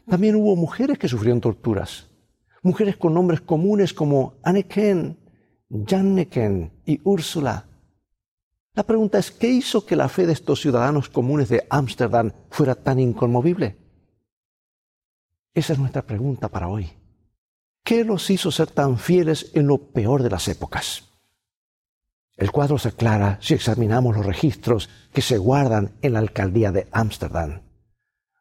También 0.07 0.35
hubo 0.35 0.55
mujeres 0.55 0.99
que 0.99 1.07
sufrieron 1.07 1.41
torturas, 1.41 2.07
mujeres 2.61 2.97
con 2.97 3.15
nombres 3.15 3.41
comunes 3.41 3.91
como 3.91 4.35
Anneken, 4.43 5.17
Janneken 5.67 6.71
y 6.85 7.01
Úrsula, 7.03 7.65
la 8.73 8.83
pregunta 8.83 9.17
es, 9.17 9.31
¿qué 9.31 9.49
hizo 9.49 9.85
que 9.85 9.97
la 9.97 10.07
fe 10.07 10.27
de 10.27 10.33
estos 10.33 10.61
ciudadanos 10.61 11.09
comunes 11.09 11.49
de 11.49 11.65
Ámsterdam 11.69 12.31
fuera 12.51 12.75
tan 12.75 12.99
inconmovible? 12.99 13.80
Esa 15.53 15.73
es 15.73 15.79
nuestra 15.79 16.03
pregunta 16.03 16.47
para 16.47 16.69
hoy. 16.69 16.91
¿Qué 17.83 18.05
los 18.05 18.29
hizo 18.29 18.51
ser 18.51 18.71
tan 18.71 18.97
fieles 18.97 19.51
en 19.53 19.67
lo 19.67 19.91
peor 19.91 20.23
de 20.23 20.29
las 20.29 20.47
épocas? 20.47 21.09
El 22.37 22.51
cuadro 22.51 22.77
se 22.77 22.89
aclara 22.89 23.37
si 23.41 23.53
examinamos 23.53 24.15
los 24.15 24.25
registros 24.25 24.89
que 25.13 25.21
se 25.21 25.37
guardan 25.37 25.91
en 26.01 26.13
la 26.13 26.19
alcaldía 26.19 26.71
de 26.71 26.87
Ámsterdam. 26.91 27.61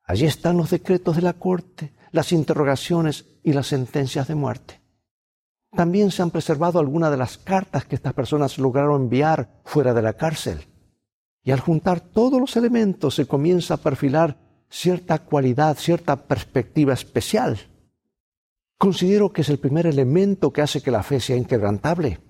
Allí 0.04 0.26
están 0.26 0.56
los 0.56 0.70
decretos 0.70 1.16
de 1.16 1.22
la 1.22 1.32
corte, 1.32 1.92
las 2.12 2.32
interrogaciones 2.32 3.26
y 3.42 3.52
las 3.52 3.66
sentencias 3.66 4.28
de 4.28 4.36
muerte. 4.36 4.80
También 5.72 6.10
se 6.10 6.22
han 6.22 6.30
preservado 6.30 6.78
algunas 6.78 7.10
de 7.10 7.16
las 7.16 7.38
cartas 7.38 7.84
que 7.84 7.96
estas 7.96 8.12
personas 8.12 8.58
lograron 8.58 9.02
enviar 9.02 9.60
fuera 9.64 9.94
de 9.94 10.02
la 10.02 10.12
cárcel. 10.12 10.66
Y 11.42 11.50
al 11.50 11.60
juntar 11.60 12.00
todos 12.00 12.40
los 12.40 12.56
elementos 12.56 13.16
se 13.16 13.26
comienza 13.26 13.74
a 13.74 13.78
perfilar 13.78 14.49
cierta 14.70 15.18
cualidad, 15.18 15.76
cierta 15.76 16.16
perspectiva 16.16 16.94
especial. 16.94 17.58
Considero 18.78 19.32
que 19.32 19.42
es 19.42 19.50
el 19.50 19.58
primer 19.58 19.86
elemento 19.86 20.52
que 20.52 20.62
hace 20.62 20.80
que 20.80 20.90
la 20.90 21.02
fe 21.02 21.20
sea 21.20 21.36
inquebrantable. 21.36 22.20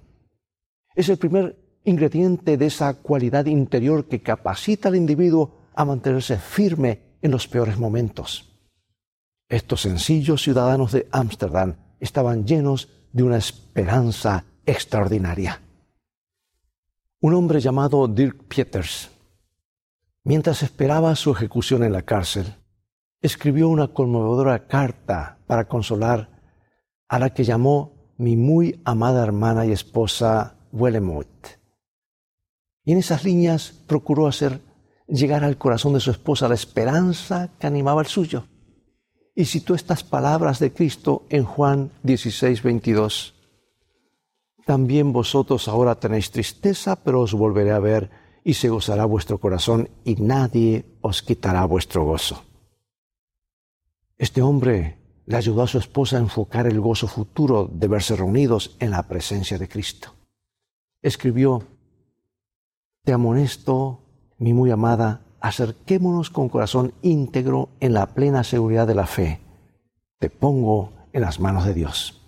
Es 0.95 1.09
el 1.09 1.19
primer 1.19 1.57
ingrediente 1.85 2.57
de 2.57 2.67
esa 2.67 2.95
cualidad 2.95 3.47
interior 3.47 4.07
que 4.07 4.23
capacita 4.23 4.89
al 4.89 4.97
individuo 4.97 5.61
a 5.75 5.85
mantenerse 5.85 6.39
firme 6.39 7.17
en 7.23 7.31
los 7.31 7.47
peores 7.47 7.79
momentos. 7.79 8.51
Estos 9.49 9.83
sencillos 9.83 10.43
ciudadanos 10.43 10.93
de 10.93 11.09
Ámsterdam 11.11 11.77
estaban 12.01 12.47
llenos 12.47 12.89
de 13.13 13.23
una 13.23 13.37
esperanza 13.37 14.45
extraordinaria. 14.65 15.61
Un 17.21 17.35
hombre 17.35 17.61
llamado 17.61 18.07
Dirk 18.09 18.45
Pieters, 18.45 19.11
mientras 20.31 20.63
esperaba 20.63 21.17
su 21.17 21.33
ejecución 21.33 21.83
en 21.83 21.91
la 21.91 22.03
cárcel, 22.03 22.55
escribió 23.21 23.69
una 23.69 23.89
conmovedora 23.89 24.69
carta 24.69 25.39
para 25.49 25.67
consolar 25.67 26.29
a 27.09 27.19
la 27.19 27.35
que 27.35 27.43
llamó 27.43 28.15
mi 28.17 28.37
muy 28.37 28.81
amada 28.85 29.25
hermana 29.25 29.67
y 29.67 29.73
esposa 29.73 30.55
Wellemuth. 30.71 31.59
Y 32.85 32.93
en 32.93 32.99
esas 32.99 33.25
líneas 33.25 33.73
procuró 33.89 34.29
hacer 34.29 34.61
llegar 35.09 35.43
al 35.43 35.59
corazón 35.59 35.95
de 35.95 36.01
su 36.01 36.13
esposa 36.13 36.47
la 36.47 36.55
esperanza 36.55 37.51
que 37.59 37.67
animaba 37.67 38.01
el 38.01 38.07
suyo 38.07 38.45
y 39.35 39.47
citó 39.47 39.75
estas 39.75 40.05
palabras 40.05 40.61
de 40.61 40.73
Cristo 40.73 41.27
en 41.29 41.43
Juan 41.43 41.91
16, 42.05 42.63
22. 42.63 43.35
También 44.65 45.13
vosotros 45.13 45.67
ahora 45.67 45.97
tenéis 45.97 46.31
tristeza, 46.31 47.03
pero 47.03 47.21
os 47.21 47.35
volveré 47.35 47.73
a 47.73 47.81
ver 47.81 48.20
y 48.45 48.55
se 48.55 48.69
gozará 48.69 49.05
vuestro 49.05 49.39
corazón 49.39 49.89
y 50.05 50.17
nadie 50.17 50.85
os 51.01 51.23
quitará 51.23 51.65
vuestro 51.65 52.05
gozo. 52.05 52.43
Este 54.19 54.43
hombre 54.43 54.99
le 55.27 55.37
ayudó 55.37 55.63
a 55.63 55.67
su 55.67 55.79
esposa 55.79 56.17
a 56.17 56.21
enfocar 56.21 56.67
el 56.67 56.81
gozo 56.81 57.07
futuro 57.07 57.71
de 57.73 57.89
verse 57.89 58.17
reunidos 58.17 58.77
en 58.81 58.91
la 58.91 59.05
presencia 59.05 59.59
de 59.59 59.69
Cristo. 59.69 60.15
Escribió, 61.03 61.63
Te 63.05 63.13
amonesto, 63.13 64.01
mi 64.39 64.53
muy 64.53 64.71
amada, 64.71 65.23
acerquémonos 65.41 66.31
con 66.31 66.49
corazón 66.49 66.93
íntegro 67.03 67.71
en 67.81 67.95
la 67.95 68.07
plena 68.07 68.45
seguridad 68.45 68.87
de 68.87 68.95
la 68.95 69.07
fe. 69.07 69.41
Te 70.19 70.31
pongo 70.31 70.93
en 71.13 71.23
las 71.23 71.41
manos 71.41 71.65
de 71.65 71.75
Dios. 71.75 72.21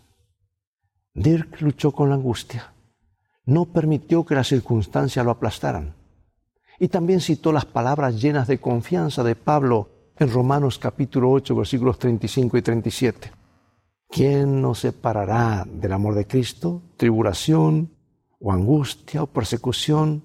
Dirk 1.14 1.60
luchó 1.60 1.92
con 1.92 2.08
la 2.08 2.14
angustia. 2.14 2.72
No 3.44 3.66
permitió 3.66 4.24
que 4.24 4.34
las 4.34 4.48
circunstancias 4.48 5.24
lo 5.24 5.32
aplastaran. 5.32 5.94
Y 6.82 6.88
también 6.88 7.20
citó 7.20 7.52
las 7.52 7.64
palabras 7.64 8.20
llenas 8.20 8.48
de 8.48 8.58
confianza 8.58 9.22
de 9.22 9.36
Pablo 9.36 10.10
en 10.16 10.28
Romanos 10.28 10.80
capítulo 10.80 11.30
8 11.30 11.54
versículos 11.54 11.96
35 11.96 12.56
y 12.56 12.62
37. 12.62 13.32
¿Quién 14.08 14.60
nos 14.60 14.80
separará 14.80 15.64
del 15.64 15.92
amor 15.92 16.16
de 16.16 16.26
Cristo? 16.26 16.82
¿Tribulación 16.96 17.92
o 18.40 18.50
angustia 18.50 19.22
o 19.22 19.28
persecución 19.28 20.24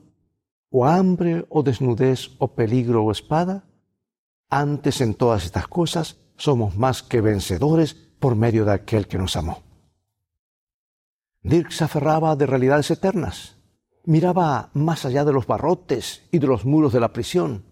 o 0.71 0.87
hambre 0.87 1.45
o 1.49 1.61
desnudez 1.61 2.31
o 2.39 2.47
peligro 2.47 3.03
o 3.03 3.11
espada? 3.11 3.65
Antes 4.49 4.99
en 5.01 5.13
todas 5.13 5.45
estas 5.45 5.67
cosas 5.67 6.17
somos 6.37 6.75
más 6.75 7.03
que 7.03 7.21
vencedores 7.21 7.93
por 7.93 8.35
medio 8.35 8.65
de 8.65 8.71
aquel 8.71 9.07
que 9.07 9.19
nos 9.19 9.35
amó. 9.35 9.61
Dirk 11.43 11.69
se 11.69 11.83
aferraba 11.83 12.35
de 12.35 12.47
realidades 12.47 12.89
eternas, 12.89 13.56
miraba 14.07 14.69
más 14.73 15.05
allá 15.05 15.25
de 15.25 15.33
los 15.33 15.45
barrotes 15.45 16.23
y 16.31 16.39
de 16.39 16.47
los 16.47 16.65
muros 16.65 16.93
de 16.93 17.01
la 17.01 17.11
prisión, 17.11 17.65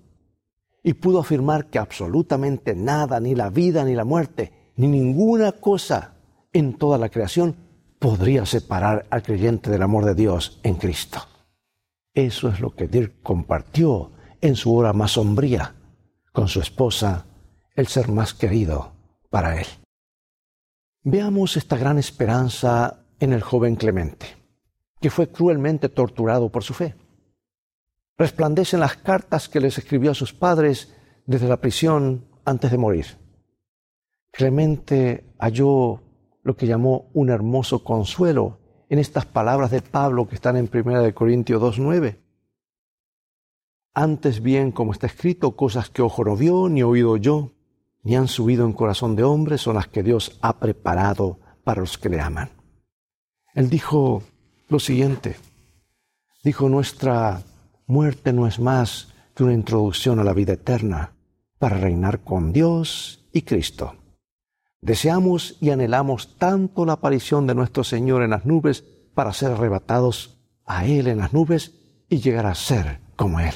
y 0.83 0.93
pudo 0.93 1.19
afirmar 1.19 1.69
que 1.69 1.79
absolutamente 1.79 2.75
nada, 2.75 3.19
ni 3.19 3.33
la 3.35 3.49
vida, 3.49 3.85
ni 3.85 3.95
la 3.95 4.03
muerte, 4.03 4.71
ni 4.75 4.87
ninguna 4.87 5.53
cosa 5.53 6.15
en 6.51 6.77
toda 6.77 6.97
la 6.97 7.09
creación 7.09 7.55
podría 7.99 8.45
separar 8.45 9.07
al 9.09 9.23
creyente 9.23 9.71
del 9.71 9.81
amor 9.81 10.05
de 10.05 10.13
Dios 10.13 10.59
en 10.63 10.75
Cristo. 10.75 11.19
Eso 12.13 12.49
es 12.49 12.59
lo 12.59 12.75
que 12.75 12.87
Dirk 12.87 13.21
compartió 13.23 14.11
en 14.41 14.55
su 14.55 14.75
hora 14.75 14.93
más 14.93 15.11
sombría 15.11 15.73
con 16.33 16.49
su 16.49 16.59
esposa, 16.59 17.25
el 17.75 17.87
ser 17.87 18.11
más 18.11 18.33
querido 18.33 18.91
para 19.29 19.59
él. 19.59 19.67
Veamos 21.01 21.55
esta 21.55 21.77
gran 21.77 21.97
esperanza 21.97 23.05
en 23.19 23.31
el 23.31 23.41
joven 23.41 23.77
Clemente, 23.77 24.25
que 25.05 25.11
fue 25.11 25.29
cruelmente 25.29 25.87
torturado 25.87 26.51
por 26.51 26.63
su 26.63 26.73
fe. 26.73 26.95
Resplandecen 28.17 28.79
las 28.79 28.97
cartas 28.97 29.47
que 29.47 29.59
les 29.59 29.77
escribió 29.77 30.09
a 30.09 30.15
sus 30.15 30.33
padres 30.33 30.95
desde 31.27 31.47
la 31.47 31.61
prisión 31.61 32.25
antes 32.43 32.71
de 32.71 32.79
morir. 32.79 33.05
Clemente 34.31 35.35
halló 35.37 36.01
lo 36.41 36.57
que 36.57 36.65
llamó 36.65 37.11
un 37.13 37.29
hermoso 37.29 37.83
consuelo 37.83 38.57
en 38.89 38.97
estas 38.97 39.27
palabras 39.27 39.69
de 39.69 39.83
Pablo 39.83 40.27
que 40.27 40.33
están 40.33 40.57
en 40.57 40.71
1 40.73 41.13
Corintios 41.13 41.61
2.9. 41.61 42.17
Antes 43.93 44.41
bien, 44.41 44.71
como 44.71 44.91
está 44.91 45.05
escrito, 45.05 45.55
cosas 45.55 45.91
que 45.91 46.01
ojo 46.01 46.25
no 46.25 46.35
vio, 46.35 46.67
ni 46.67 46.81
oído 46.81 47.15
yo, 47.17 47.51
ni 48.01 48.15
han 48.15 48.27
subido 48.27 48.65
en 48.65 48.73
corazón 48.73 49.15
de 49.15 49.23
hombre, 49.23 49.59
son 49.59 49.75
las 49.75 49.87
que 49.87 50.01
Dios 50.01 50.39
ha 50.41 50.57
preparado 50.57 51.41
para 51.63 51.81
los 51.81 51.99
que 51.99 52.09
le 52.09 52.19
aman. 52.19 52.49
Él 53.53 53.69
dijo 53.69 54.23
lo 54.67 54.79
siguiente, 54.79 55.35
dijo, 56.43 56.69
nuestra 56.69 57.43
muerte 57.87 58.33
no 58.33 58.47
es 58.47 58.59
más 58.59 59.13
que 59.35 59.43
una 59.43 59.53
introducción 59.53 60.19
a 60.19 60.23
la 60.23 60.33
vida 60.33 60.53
eterna 60.53 61.13
para 61.59 61.77
reinar 61.77 62.21
con 62.21 62.51
Dios 62.51 63.27
y 63.31 63.43
Cristo. 63.43 63.95
Deseamos 64.81 65.57
y 65.61 65.71
anhelamos 65.71 66.37
tanto 66.37 66.85
la 66.85 66.93
aparición 66.93 67.47
de 67.47 67.55
nuestro 67.55 67.83
Señor 67.83 68.23
en 68.23 68.31
las 68.31 68.45
nubes 68.45 68.83
para 69.13 69.33
ser 69.33 69.51
arrebatados 69.51 70.37
a 70.65 70.85
Él 70.85 71.07
en 71.07 71.17
las 71.17 71.33
nubes 71.33 71.73
y 72.09 72.19
llegar 72.19 72.45
a 72.45 72.55
ser 72.55 72.99
como 73.15 73.39
Él. 73.39 73.53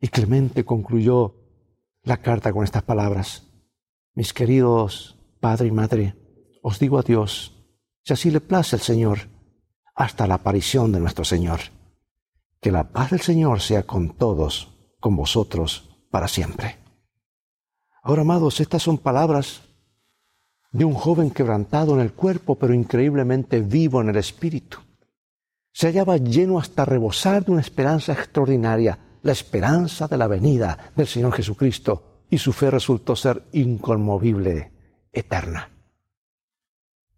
Y 0.00 0.08
Clemente 0.08 0.64
concluyó 0.64 1.36
la 2.02 2.16
carta 2.16 2.52
con 2.52 2.64
estas 2.64 2.82
palabras. 2.82 3.48
Mis 4.14 4.32
queridos 4.32 5.16
Padre 5.40 5.68
y 5.68 5.70
Madre, 5.72 6.14
os 6.62 6.78
digo 6.78 6.98
adiós, 6.98 7.52
si 8.04 8.12
así 8.12 8.30
le 8.30 8.40
place 8.40 8.76
el 8.76 8.82
Señor, 8.82 9.31
hasta 10.02 10.26
la 10.26 10.34
aparición 10.34 10.90
de 10.90 10.98
nuestro 10.98 11.24
Señor. 11.24 11.60
Que 12.60 12.72
la 12.72 12.90
paz 12.90 13.10
del 13.12 13.20
Señor 13.20 13.60
sea 13.60 13.84
con 13.84 14.16
todos, 14.16 14.68
con 14.98 15.14
vosotros, 15.14 15.90
para 16.10 16.26
siempre. 16.26 16.78
Ahora, 18.02 18.22
amados, 18.22 18.60
estas 18.60 18.82
son 18.82 18.98
palabras 18.98 19.62
de 20.72 20.84
un 20.84 20.94
joven 20.94 21.30
quebrantado 21.30 21.94
en 21.94 22.00
el 22.00 22.14
cuerpo, 22.14 22.56
pero 22.56 22.74
increíblemente 22.74 23.60
vivo 23.60 24.00
en 24.00 24.08
el 24.08 24.16
espíritu. 24.16 24.78
Se 25.72 25.86
hallaba 25.86 26.16
lleno 26.16 26.58
hasta 26.58 26.84
rebosar 26.84 27.44
de 27.44 27.52
una 27.52 27.60
esperanza 27.60 28.12
extraordinaria, 28.12 28.98
la 29.22 29.32
esperanza 29.32 30.08
de 30.08 30.16
la 30.16 30.26
venida 30.26 30.92
del 30.96 31.06
Señor 31.06 31.32
Jesucristo, 31.32 32.24
y 32.28 32.38
su 32.38 32.52
fe 32.52 32.70
resultó 32.70 33.14
ser 33.14 33.44
inconmovible, 33.52 34.72
eterna. 35.12 35.71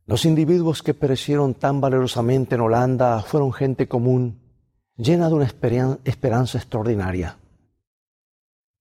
Los 0.06 0.26
individuos 0.26 0.82
que 0.82 0.92
perecieron 0.92 1.54
tan 1.54 1.80
valerosamente 1.80 2.56
en 2.56 2.60
Holanda 2.60 3.22
fueron 3.22 3.52
gente 3.52 3.88
común, 3.88 4.40
llena 4.96 5.28
de 5.28 5.34
una 5.34 5.46
esperanza 6.04 6.58
extraordinaria. 6.58 7.38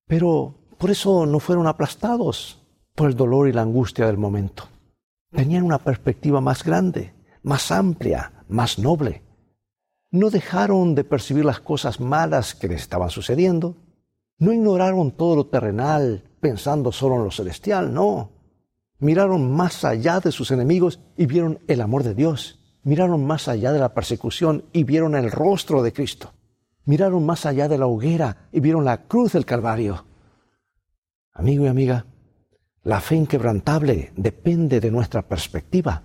Pero 0.06 0.56
por 0.78 0.92
eso 0.92 1.26
no 1.26 1.40
fueron 1.40 1.68
aplastados, 1.68 2.60
por 2.94 3.10
el 3.10 3.16
dolor 3.16 3.48
y 3.48 3.54
la 3.54 3.62
angustia 3.62 4.06
del 4.06 4.18
momento. 4.18 4.66
Tenían 5.32 5.64
una 5.64 5.80
perspectiva 5.80 6.42
más 6.42 6.64
grande, 6.64 7.14
más 7.42 7.72
amplia, 7.72 8.44
más 8.50 8.78
noble. 8.78 9.24
No 10.12 10.30
dejaron 10.30 10.94
de 10.94 11.04
percibir 11.04 11.46
las 11.46 11.60
cosas 11.60 12.00
malas 12.00 12.54
que 12.54 12.68
les 12.68 12.82
estaban 12.82 13.10
sucediendo. 13.10 13.78
No 14.38 14.54
ignoraron 14.54 15.12
todo 15.12 15.36
lo 15.38 15.46
terrenal 15.48 16.24
pensando 16.40 16.92
solo 16.92 17.16
en 17.16 17.24
lo 17.24 17.32
celestial, 17.32 17.94
no. 17.94 18.30
Miraron 19.04 19.52
más 19.52 19.84
allá 19.84 20.22
de 20.22 20.32
sus 20.32 20.50
enemigos 20.52 21.02
y 21.18 21.26
vieron 21.26 21.60
el 21.68 21.82
amor 21.82 22.04
de 22.04 22.16
Dios. 22.16 22.62
Miraron 22.84 23.26
más 23.26 23.50
allá 23.50 23.74
de 23.74 23.80
la 23.80 23.94
persecución 23.94 24.64
y 24.72 24.86
vieron 24.86 25.14
el 25.16 25.30
rostro 25.30 25.84
de 25.84 25.92
Cristo. 25.92 26.32
Miraron 26.86 27.26
más 27.26 27.46
allá 27.46 27.68
de 27.68 27.78
la 27.78 27.86
hoguera 27.88 28.48
y 28.54 28.62
vieron 28.62 28.86
la 28.86 29.04
cruz 29.04 29.34
del 29.34 29.46
Calvario. 29.46 30.06
Amigo 31.34 31.66
y 31.66 31.68
amiga, 31.68 32.06
la 32.84 33.02
fe 33.02 33.18
inquebrantable 33.18 34.14
depende 34.16 34.80
de 34.80 34.90
nuestra 34.90 35.28
perspectiva. 35.28 36.04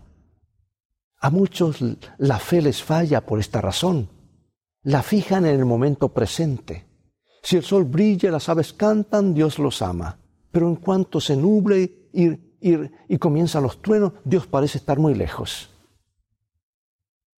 A 1.20 1.30
muchos 1.30 1.78
la 2.18 2.40
fe 2.40 2.60
les 2.60 2.82
falla 2.82 3.24
por 3.24 3.38
esta 3.38 3.60
razón. 3.60 4.08
La 4.82 5.04
fijan 5.04 5.46
en 5.46 5.54
el 5.54 5.66
momento 5.66 6.08
presente. 6.08 6.88
Si 7.44 7.56
el 7.56 7.62
sol 7.62 7.84
brilla, 7.84 8.32
las 8.32 8.48
aves 8.48 8.72
cantan, 8.72 9.34
Dios 9.34 9.60
los 9.60 9.82
ama. 9.82 10.18
Pero 10.50 10.66
en 10.66 10.74
cuanto 10.74 11.20
se 11.20 11.36
nuble 11.36 12.08
y, 12.12 12.47
y 12.60 13.18
comienzan 13.18 13.62
los 13.62 13.80
truenos, 13.82 14.12
Dios 14.24 14.46
parece 14.46 14.78
estar 14.78 14.98
muy 14.98 15.14
lejos. 15.14 15.70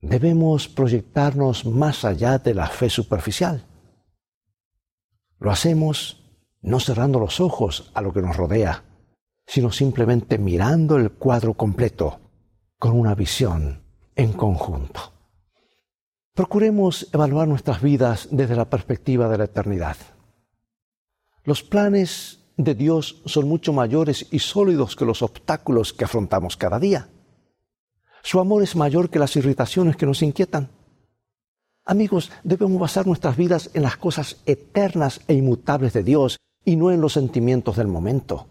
Debemos 0.01 0.69
proyectarnos 0.69 1.67
más 1.67 2.05
allá 2.05 2.39
de 2.39 2.55
la 2.55 2.67
fe 2.69 2.89
superficial. 2.89 3.67
Lo 5.39 5.51
hacemos 5.51 6.21
no 6.63 6.81
cerrando 6.81 7.19
los 7.19 7.41
ojos 7.41 7.91
a 7.95 8.01
lo 8.01 8.13
que 8.13 8.23
nos 8.23 8.37
rodea, 8.37 8.85
sino 9.47 9.73
simplemente 9.73 10.39
mirando 10.39 10.97
el 10.97 11.13
cuadro 11.13 11.55
completo 11.55 12.21
con 12.79 12.99
una 12.99 13.15
visión 13.15 13.83
en 14.15 14.33
conjunto. 14.33 15.13
Procuremos 16.35 17.09
evaluar 17.13 17.49
nuestras 17.49 17.83
vidas 17.83 18.29
desde 18.31 18.57
la 18.57 18.71
perspectiva 18.71 19.29
de 19.29 19.39
la 19.39 19.45
eternidad. 19.45 19.97
Los 21.45 21.63
planes 21.63 22.40
de 22.65 22.75
Dios 22.75 23.23
son 23.25 23.49
mucho 23.49 23.73
mayores 23.73 24.27
y 24.31 24.39
sólidos 24.39 24.97
que 24.97 25.05
los 25.05 25.23
obstáculos 25.23 25.93
que 25.93 26.05
afrontamos 26.05 26.57
cada 26.57 26.79
día. 26.79 27.09
Su 28.23 28.41
amor 28.41 28.63
es 28.63 28.77
mayor 28.77 29.11
que 29.11 29.19
las 29.19 29.37
irritaciones 29.37 29.97
que 29.97 30.07
nos 30.07 30.23
inquietan. 30.23 30.69
Amigos, 31.85 32.31
debemos 32.45 32.79
basar 32.79 33.07
nuestras 33.07 33.37
vidas 33.37 33.71
en 33.75 33.83
las 33.83 33.97
cosas 33.97 34.43
eternas 34.47 35.23
e 35.27 35.35
inmutables 35.35 35.93
de 35.93 36.03
Dios 36.03 36.39
y 36.65 36.77
no 36.77 36.91
en 36.91 37.01
los 37.01 37.15
sentimientos 37.15 37.77
del 37.77 37.89
momento. 37.89 38.47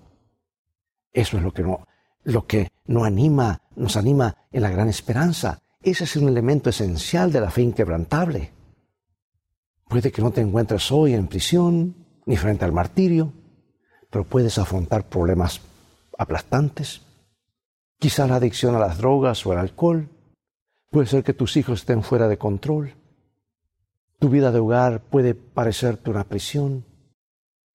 Eso 1.14 1.38
es 1.38 1.44
lo 1.44 1.54
que, 1.54 1.64
no, 1.64 1.86
lo 2.24 2.46
que 2.46 2.70
no 2.88 3.04
anima, 3.04 3.62
nos 3.76 3.96
anima 3.96 4.36
en 4.52 4.64
la 4.64 4.70
gran 4.70 4.90
esperanza. 4.90 5.60
Ese 5.82 6.04
es 6.04 6.16
un 6.16 6.28
elemento 6.28 6.70
esencial 6.70 7.32
de 7.32 7.42
la 7.42 7.52
fe 7.52 7.62
inquebrantable. 7.62 8.52
Puede 9.88 10.12
que 10.12 10.22
no 10.22 10.32
te 10.32 10.42
encuentres 10.42 10.92
hoy 10.92 11.14
en 11.14 11.28
prisión 11.28 11.96
ni 12.26 12.38
frente 12.38 12.66
al 12.66 12.72
martirio, 12.72 13.34
pero 14.10 14.24
puedes 14.24 14.58
afrontar 14.58 15.08
problemas 15.08 15.62
aplastantes. 16.18 17.02
Quizá 18.00 18.28
la 18.28 18.36
adicción 18.36 18.76
a 18.76 18.80
las 18.80 18.98
drogas 18.98 19.46
o 19.46 19.52
al 19.52 19.60
alcohol. 19.60 20.10
Puede 20.90 21.08
ser 21.08 21.24
que 21.24 21.34
tus 21.34 21.58
hijos 21.58 21.82
estén 21.82 22.04
fuera 22.04 22.28
de 22.28 22.38
control. 22.38 22.96
Tu 24.20 24.30
vida 24.30 24.52
de 24.52 24.60
hogar 24.60 25.02
puede 25.02 25.36
parecerte 25.36 26.10
una 26.10 26.24
prisión. 26.24 26.86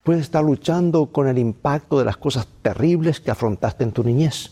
Puedes 0.03 0.21
estar 0.21 0.43
luchando 0.43 1.07
con 1.07 1.27
el 1.27 1.37
impacto 1.37 1.97
de 1.97 2.05
las 2.05 2.17
cosas 2.17 2.47
terribles 2.61 3.19
que 3.19 3.31
afrontaste 3.31 3.83
en 3.83 3.91
tu 3.91 4.03
niñez. 4.03 4.51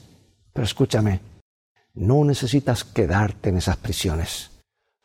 Pero 0.53 0.65
escúchame, 0.65 1.21
no 1.93 2.23
necesitas 2.23 2.83
quedarte 2.83 3.49
en 3.49 3.57
esas 3.57 3.77
prisiones. 3.77 4.51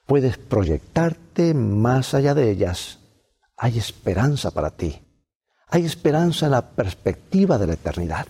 Puedes 0.06 0.38
proyectarte 0.38 1.52
más 1.52 2.14
allá 2.14 2.34
de 2.34 2.50
ellas. 2.50 3.00
Hay 3.56 3.76
esperanza 3.76 4.50
para 4.50 4.70
ti. 4.70 5.02
Hay 5.70 5.84
esperanza 5.84 6.46
en 6.46 6.52
la 6.52 6.70
perspectiva 6.70 7.58
de 7.58 7.66
la 7.66 7.74
eternidad. 7.74 8.26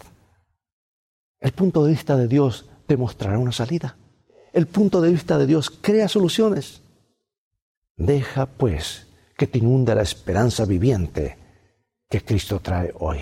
El 1.40 1.52
punto 1.52 1.84
de 1.84 1.92
vista 1.92 2.16
de 2.16 2.26
Dios 2.26 2.68
te 2.86 2.96
mostrará 2.96 3.38
una 3.38 3.52
salida. 3.52 3.96
El 4.52 4.66
punto 4.66 5.00
de 5.00 5.12
vista 5.12 5.38
de 5.38 5.46
Dios 5.46 5.70
crea 5.70 6.08
soluciones. 6.08 6.82
Deja, 7.96 8.46
pues, 8.46 9.06
que 9.36 9.46
te 9.46 9.58
inunde 9.58 9.94
la 9.94 10.02
esperanza 10.02 10.64
viviente 10.64 11.38
que 12.08 12.24
Cristo 12.24 12.60
trae 12.60 12.92
hoy. 12.98 13.20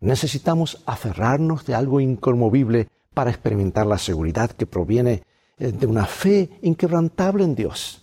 Necesitamos 0.00 0.82
aferrarnos 0.86 1.66
de 1.66 1.74
algo 1.74 2.00
inconmovible 2.00 2.88
para 3.12 3.30
experimentar 3.30 3.86
la 3.86 3.98
seguridad 3.98 4.50
que 4.50 4.66
proviene 4.66 5.22
eh, 5.58 5.72
de 5.72 5.86
una 5.86 6.06
fe 6.06 6.58
inquebrantable 6.62 7.44
en 7.44 7.54
Dios. 7.54 8.02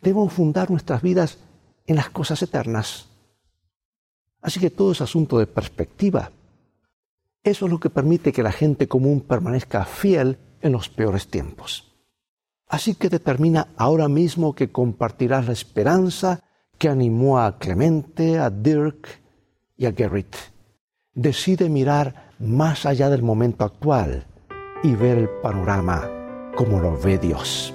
Debemos 0.00 0.32
fundar 0.32 0.70
nuestras 0.70 1.02
vidas 1.02 1.38
en 1.86 1.96
las 1.96 2.10
cosas 2.10 2.42
eternas. 2.42 3.07
Así 4.40 4.60
que 4.60 4.70
todo 4.70 4.92
es 4.92 5.00
asunto 5.00 5.38
de 5.38 5.46
perspectiva. 5.46 6.30
Eso 7.42 7.66
es 7.66 7.70
lo 7.70 7.80
que 7.80 7.90
permite 7.90 8.32
que 8.32 8.42
la 8.42 8.52
gente 8.52 8.88
común 8.88 9.20
permanezca 9.20 9.84
fiel 9.84 10.38
en 10.60 10.72
los 10.72 10.88
peores 10.88 11.28
tiempos. 11.28 11.92
Así 12.68 12.94
que 12.94 13.08
determina 13.08 13.68
ahora 13.76 14.08
mismo 14.08 14.54
que 14.54 14.70
compartirás 14.70 15.46
la 15.46 15.52
esperanza 15.52 16.40
que 16.76 16.88
animó 16.88 17.40
a 17.40 17.58
Clemente, 17.58 18.38
a 18.38 18.50
Dirk 18.50 19.08
y 19.76 19.86
a 19.86 19.92
Gerrit. 19.92 20.36
Decide 21.14 21.68
mirar 21.68 22.32
más 22.38 22.86
allá 22.86 23.10
del 23.10 23.22
momento 23.22 23.64
actual 23.64 24.26
y 24.82 24.94
ver 24.94 25.18
el 25.18 25.28
panorama 25.42 26.08
como 26.54 26.80
lo 26.80 26.96
ve 27.00 27.18
Dios. 27.18 27.74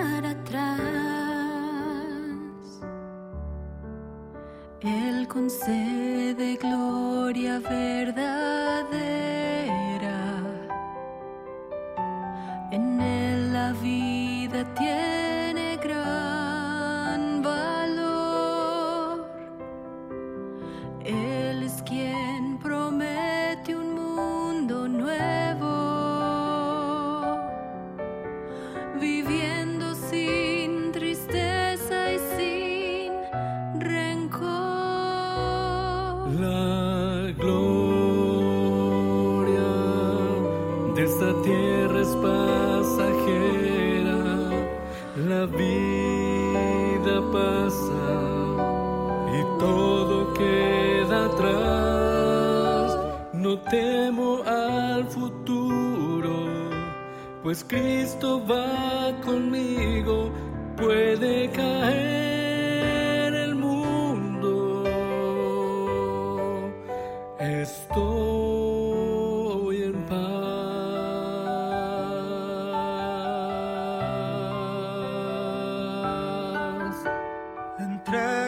concede 5.31 6.57
gloria 6.57 7.57
verdadera. 7.59 8.40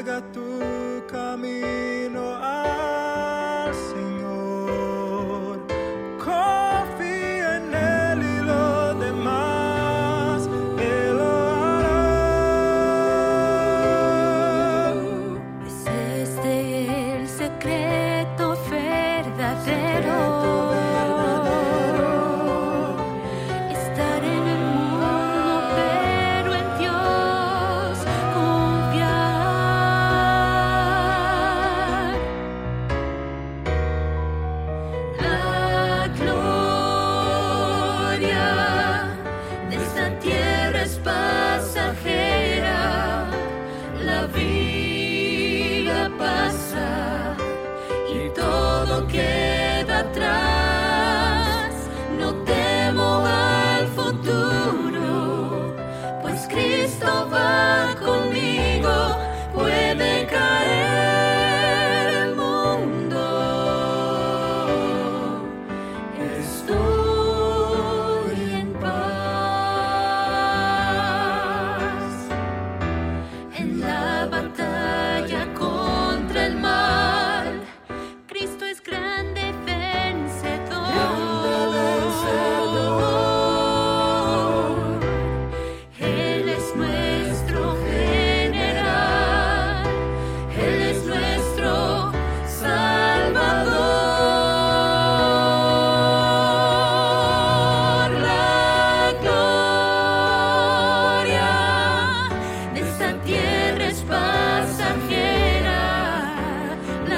Entrega 0.03 0.21
tu 0.33 0.43
camino 1.07 1.92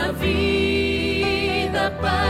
minha 0.06 0.12
vida, 0.14 1.92
para 2.02 2.25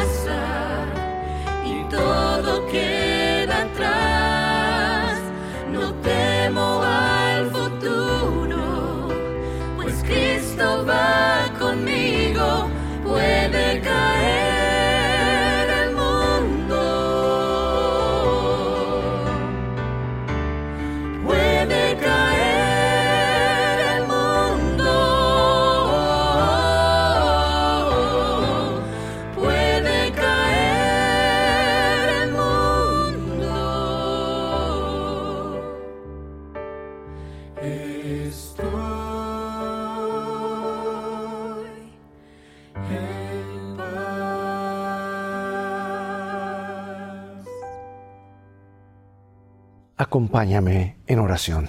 Acompáñame 50.15 50.95
en 51.07 51.19
oración. 51.19 51.67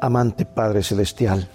Amante 0.00 0.46
Padre 0.46 0.82
Celestial, 0.82 1.46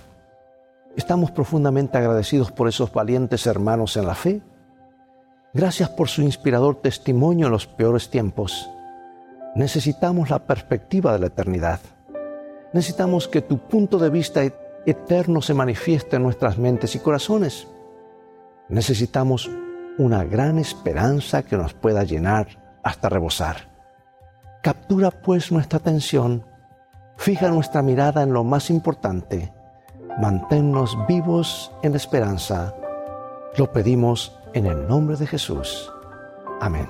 estamos 0.96 1.32
profundamente 1.32 1.98
agradecidos 1.98 2.52
por 2.52 2.68
esos 2.68 2.94
valientes 2.94 3.48
hermanos 3.48 3.98
en 3.98 4.06
la 4.06 4.14
fe. 4.14 4.44
Gracias 5.56 5.90
por 5.90 6.08
su 6.08 6.22
inspirador 6.22 6.82
testimonio 6.82 7.48
en 7.48 7.54
los 7.54 7.66
peores 7.66 8.12
tiempos. 8.12 8.70
Necesitamos 9.56 10.30
la 10.30 10.46
perspectiva 10.46 11.14
de 11.14 11.20
la 11.20 11.26
eternidad. 11.26 11.80
Necesitamos 12.74 13.28
que 13.28 13.42
tu 13.42 13.58
punto 13.58 13.98
de 13.98 14.12
vista 14.12 14.44
eterno 14.86 15.42
se 15.42 15.56
manifieste 15.56 16.18
en 16.18 16.22
nuestras 16.22 16.60
mentes 16.60 16.94
y 16.94 17.00
corazones. 17.00 17.68
Necesitamos 18.70 19.50
una 19.98 20.26
gran 20.26 20.60
esperanza 20.60 21.42
que 21.42 21.58
nos 21.58 21.74
pueda 21.74 22.04
llenar 22.04 22.78
hasta 22.84 23.10
rebosar. 23.10 23.71
Captura 24.62 25.10
pues 25.10 25.52
nuestra 25.52 25.80
atención, 25.80 26.46
fija 27.18 27.50
nuestra 27.50 27.82
mirada 27.82 28.22
en 28.22 28.32
lo 28.32 28.44
más 28.44 28.70
importante, 28.70 29.52
manténnos 30.20 30.96
vivos 31.08 31.72
en 31.82 31.96
esperanza. 31.96 32.76
Lo 33.58 33.72
pedimos 33.72 34.38
en 34.54 34.68
el 34.68 34.88
nombre 34.88 35.18
de 35.18 35.26
Jesús. 35.26 35.92
Amén. 36.60 36.88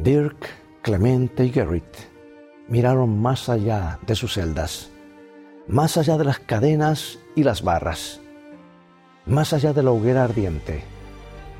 Dirk, 0.00 0.48
Clemente 0.82 1.44
y 1.44 1.50
Gerrit 1.50 1.96
miraron 2.66 3.16
más 3.22 3.48
allá 3.48 4.00
de 4.08 4.16
sus 4.16 4.34
celdas, 4.34 4.90
más 5.68 5.96
allá 5.96 6.18
de 6.18 6.24
las 6.24 6.40
cadenas 6.40 7.20
y 7.36 7.44
las 7.44 7.62
barras, 7.62 8.20
más 9.24 9.52
allá 9.52 9.72
de 9.72 9.84
la 9.84 9.92
hoguera 9.92 10.24
ardiente, 10.24 10.82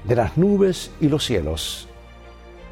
de 0.05 0.17
las 0.17 0.37
nubes 0.37 0.91
y 1.01 1.09
los 1.09 1.25
cielos, 1.25 1.89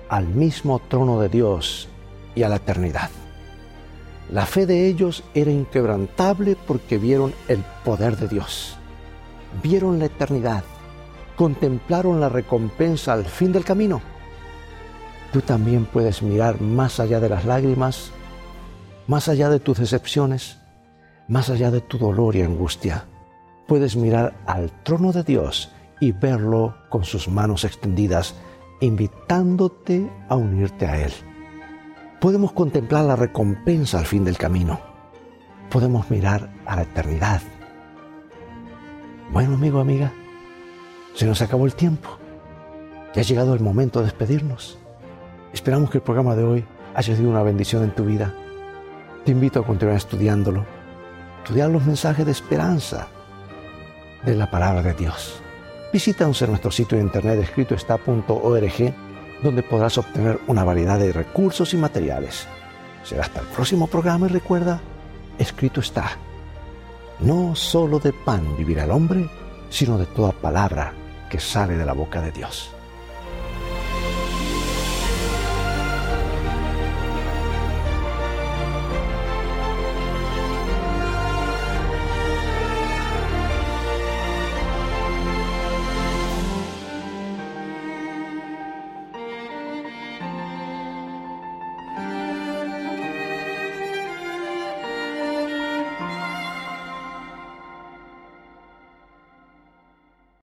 al 0.09 0.29
mismo 0.29 0.79
trono 0.79 1.21
de 1.21 1.29
Dios 1.29 1.89
y 2.35 2.43
a 2.43 2.49
la 2.49 2.57
eternidad. 2.57 3.11
La 4.31 4.47
fe 4.47 4.67
de 4.67 4.87
ellos 4.87 5.25
era 5.35 5.51
inquebrantable 5.51 6.57
porque 6.67 6.99
vieron 6.99 7.35
el 7.49 7.65
poder 7.85 8.17
de 8.17 8.29
Dios, 8.29 8.77
vieron 9.63 9.99
la 9.99 10.07
eternidad, 10.07 10.65
contemplaron 11.37 12.21
la 12.21 12.29
recompensa 12.29 13.13
al 13.13 13.25
fin 13.25 13.53
del 13.53 13.65
camino. 13.65 14.01
Tú 15.33 15.41
también 15.41 15.87
puedes 15.87 16.23
mirar 16.23 16.61
más 16.61 17.01
allá 17.01 17.21
de 17.21 17.29
las 17.29 17.45
lágrimas, 17.45 18.13
más 19.07 19.29
allá 19.29 19.49
de 19.49 19.61
tus 19.61 19.79
decepciones, 19.79 20.59
más 21.29 21.51
allá 21.51 21.71
de 21.71 21.81
tu 21.81 21.99
dolor 21.99 22.37
y 22.37 22.43
angustia. 22.43 23.07
Puedes 23.67 23.97
mirar 23.97 24.35
al 24.47 24.71
trono 24.83 25.13
de 25.13 25.23
Dios 25.23 25.71
y 26.03 26.11
verlo 26.13 26.75
con 26.89 27.05
sus 27.05 27.29
manos 27.29 27.65
extendidas, 27.65 28.35
invitándote 28.81 30.11
a 30.29 30.37
unirte 30.37 30.87
a 30.87 31.01
Él. 31.01 31.13
Podemos 32.21 32.53
contemplar 32.53 33.05
la 33.05 33.17
recompensa 33.17 33.99
al 33.99 34.07
fin 34.07 34.25
del 34.25 34.37
camino. 34.37 34.81
Podemos 35.71 36.11
mirar 36.11 36.51
a 36.67 36.77
la 36.77 36.83
eternidad. 36.83 37.41
Bueno, 39.33 39.55
amigo, 39.55 39.81
amiga, 39.81 40.13
se 41.15 41.27
nos 41.27 41.41
acabó 41.41 41.67
el 41.67 41.75
tiempo. 41.75 42.11
Ya 43.15 43.23
ha 43.23 43.25
llegado 43.25 43.55
el 43.55 43.61
momento 43.61 44.01
de 44.01 44.07
despedirnos. 44.07 44.79
Esperamos 45.53 45.91
que 45.91 45.99
el 45.99 46.05
programa 46.05 46.35
de 46.35 46.45
hoy 46.45 46.65
haya 46.95 47.17
sido 47.17 47.31
una 47.31 47.43
bendición 47.43 47.85
en 47.85 47.95
tu 47.95 48.05
vida 48.05 48.35
te 49.25 49.31
invito 49.31 49.61
a 49.61 49.67
continuar 49.67 49.97
estudiándolo, 49.97 50.67
estudiar 51.39 51.71
los 51.71 51.87
mensajes 51.87 52.27
de 52.27 52.33
esperanza 52.33 53.07
de 54.25 54.35
la 54.35 54.51
palabra 54.51 54.83
de 54.83 54.95
Dios. 54.95 55.41
Visítanos 55.93 56.41
en 56.41 56.49
nuestro 56.49 56.71
sitio 56.71 56.97
de 56.97 57.05
internet 57.05 57.39
escritoestá.org, 57.41 58.95
donde 59.43 59.63
podrás 59.63 59.99
obtener 59.99 60.41
una 60.47 60.65
variedad 60.65 60.99
de 60.99 61.13
recursos 61.13 61.75
y 61.75 61.77
materiales. 61.77 62.49
Será 63.05 63.23
hasta 63.23 63.41
el 63.41 63.47
próximo 63.49 63.87
programa 63.87 64.27
y 64.27 64.31
recuerda, 64.31 64.81
escrito 65.39 65.81
está. 65.81 66.13
No 67.21 67.55
solo 67.55 67.99
de 67.99 68.15
pan 68.15 68.57
vivirá 68.57 68.85
el 68.85 68.91
hombre, 68.91 69.29
sino 69.69 69.99
de 69.99 70.07
toda 70.07 70.33
palabra 70.33 70.95
que 71.29 71.39
sale 71.39 71.77
de 71.77 71.85
la 71.85 71.93
boca 71.93 72.23
de 72.23 72.33
Dios. 72.33 72.71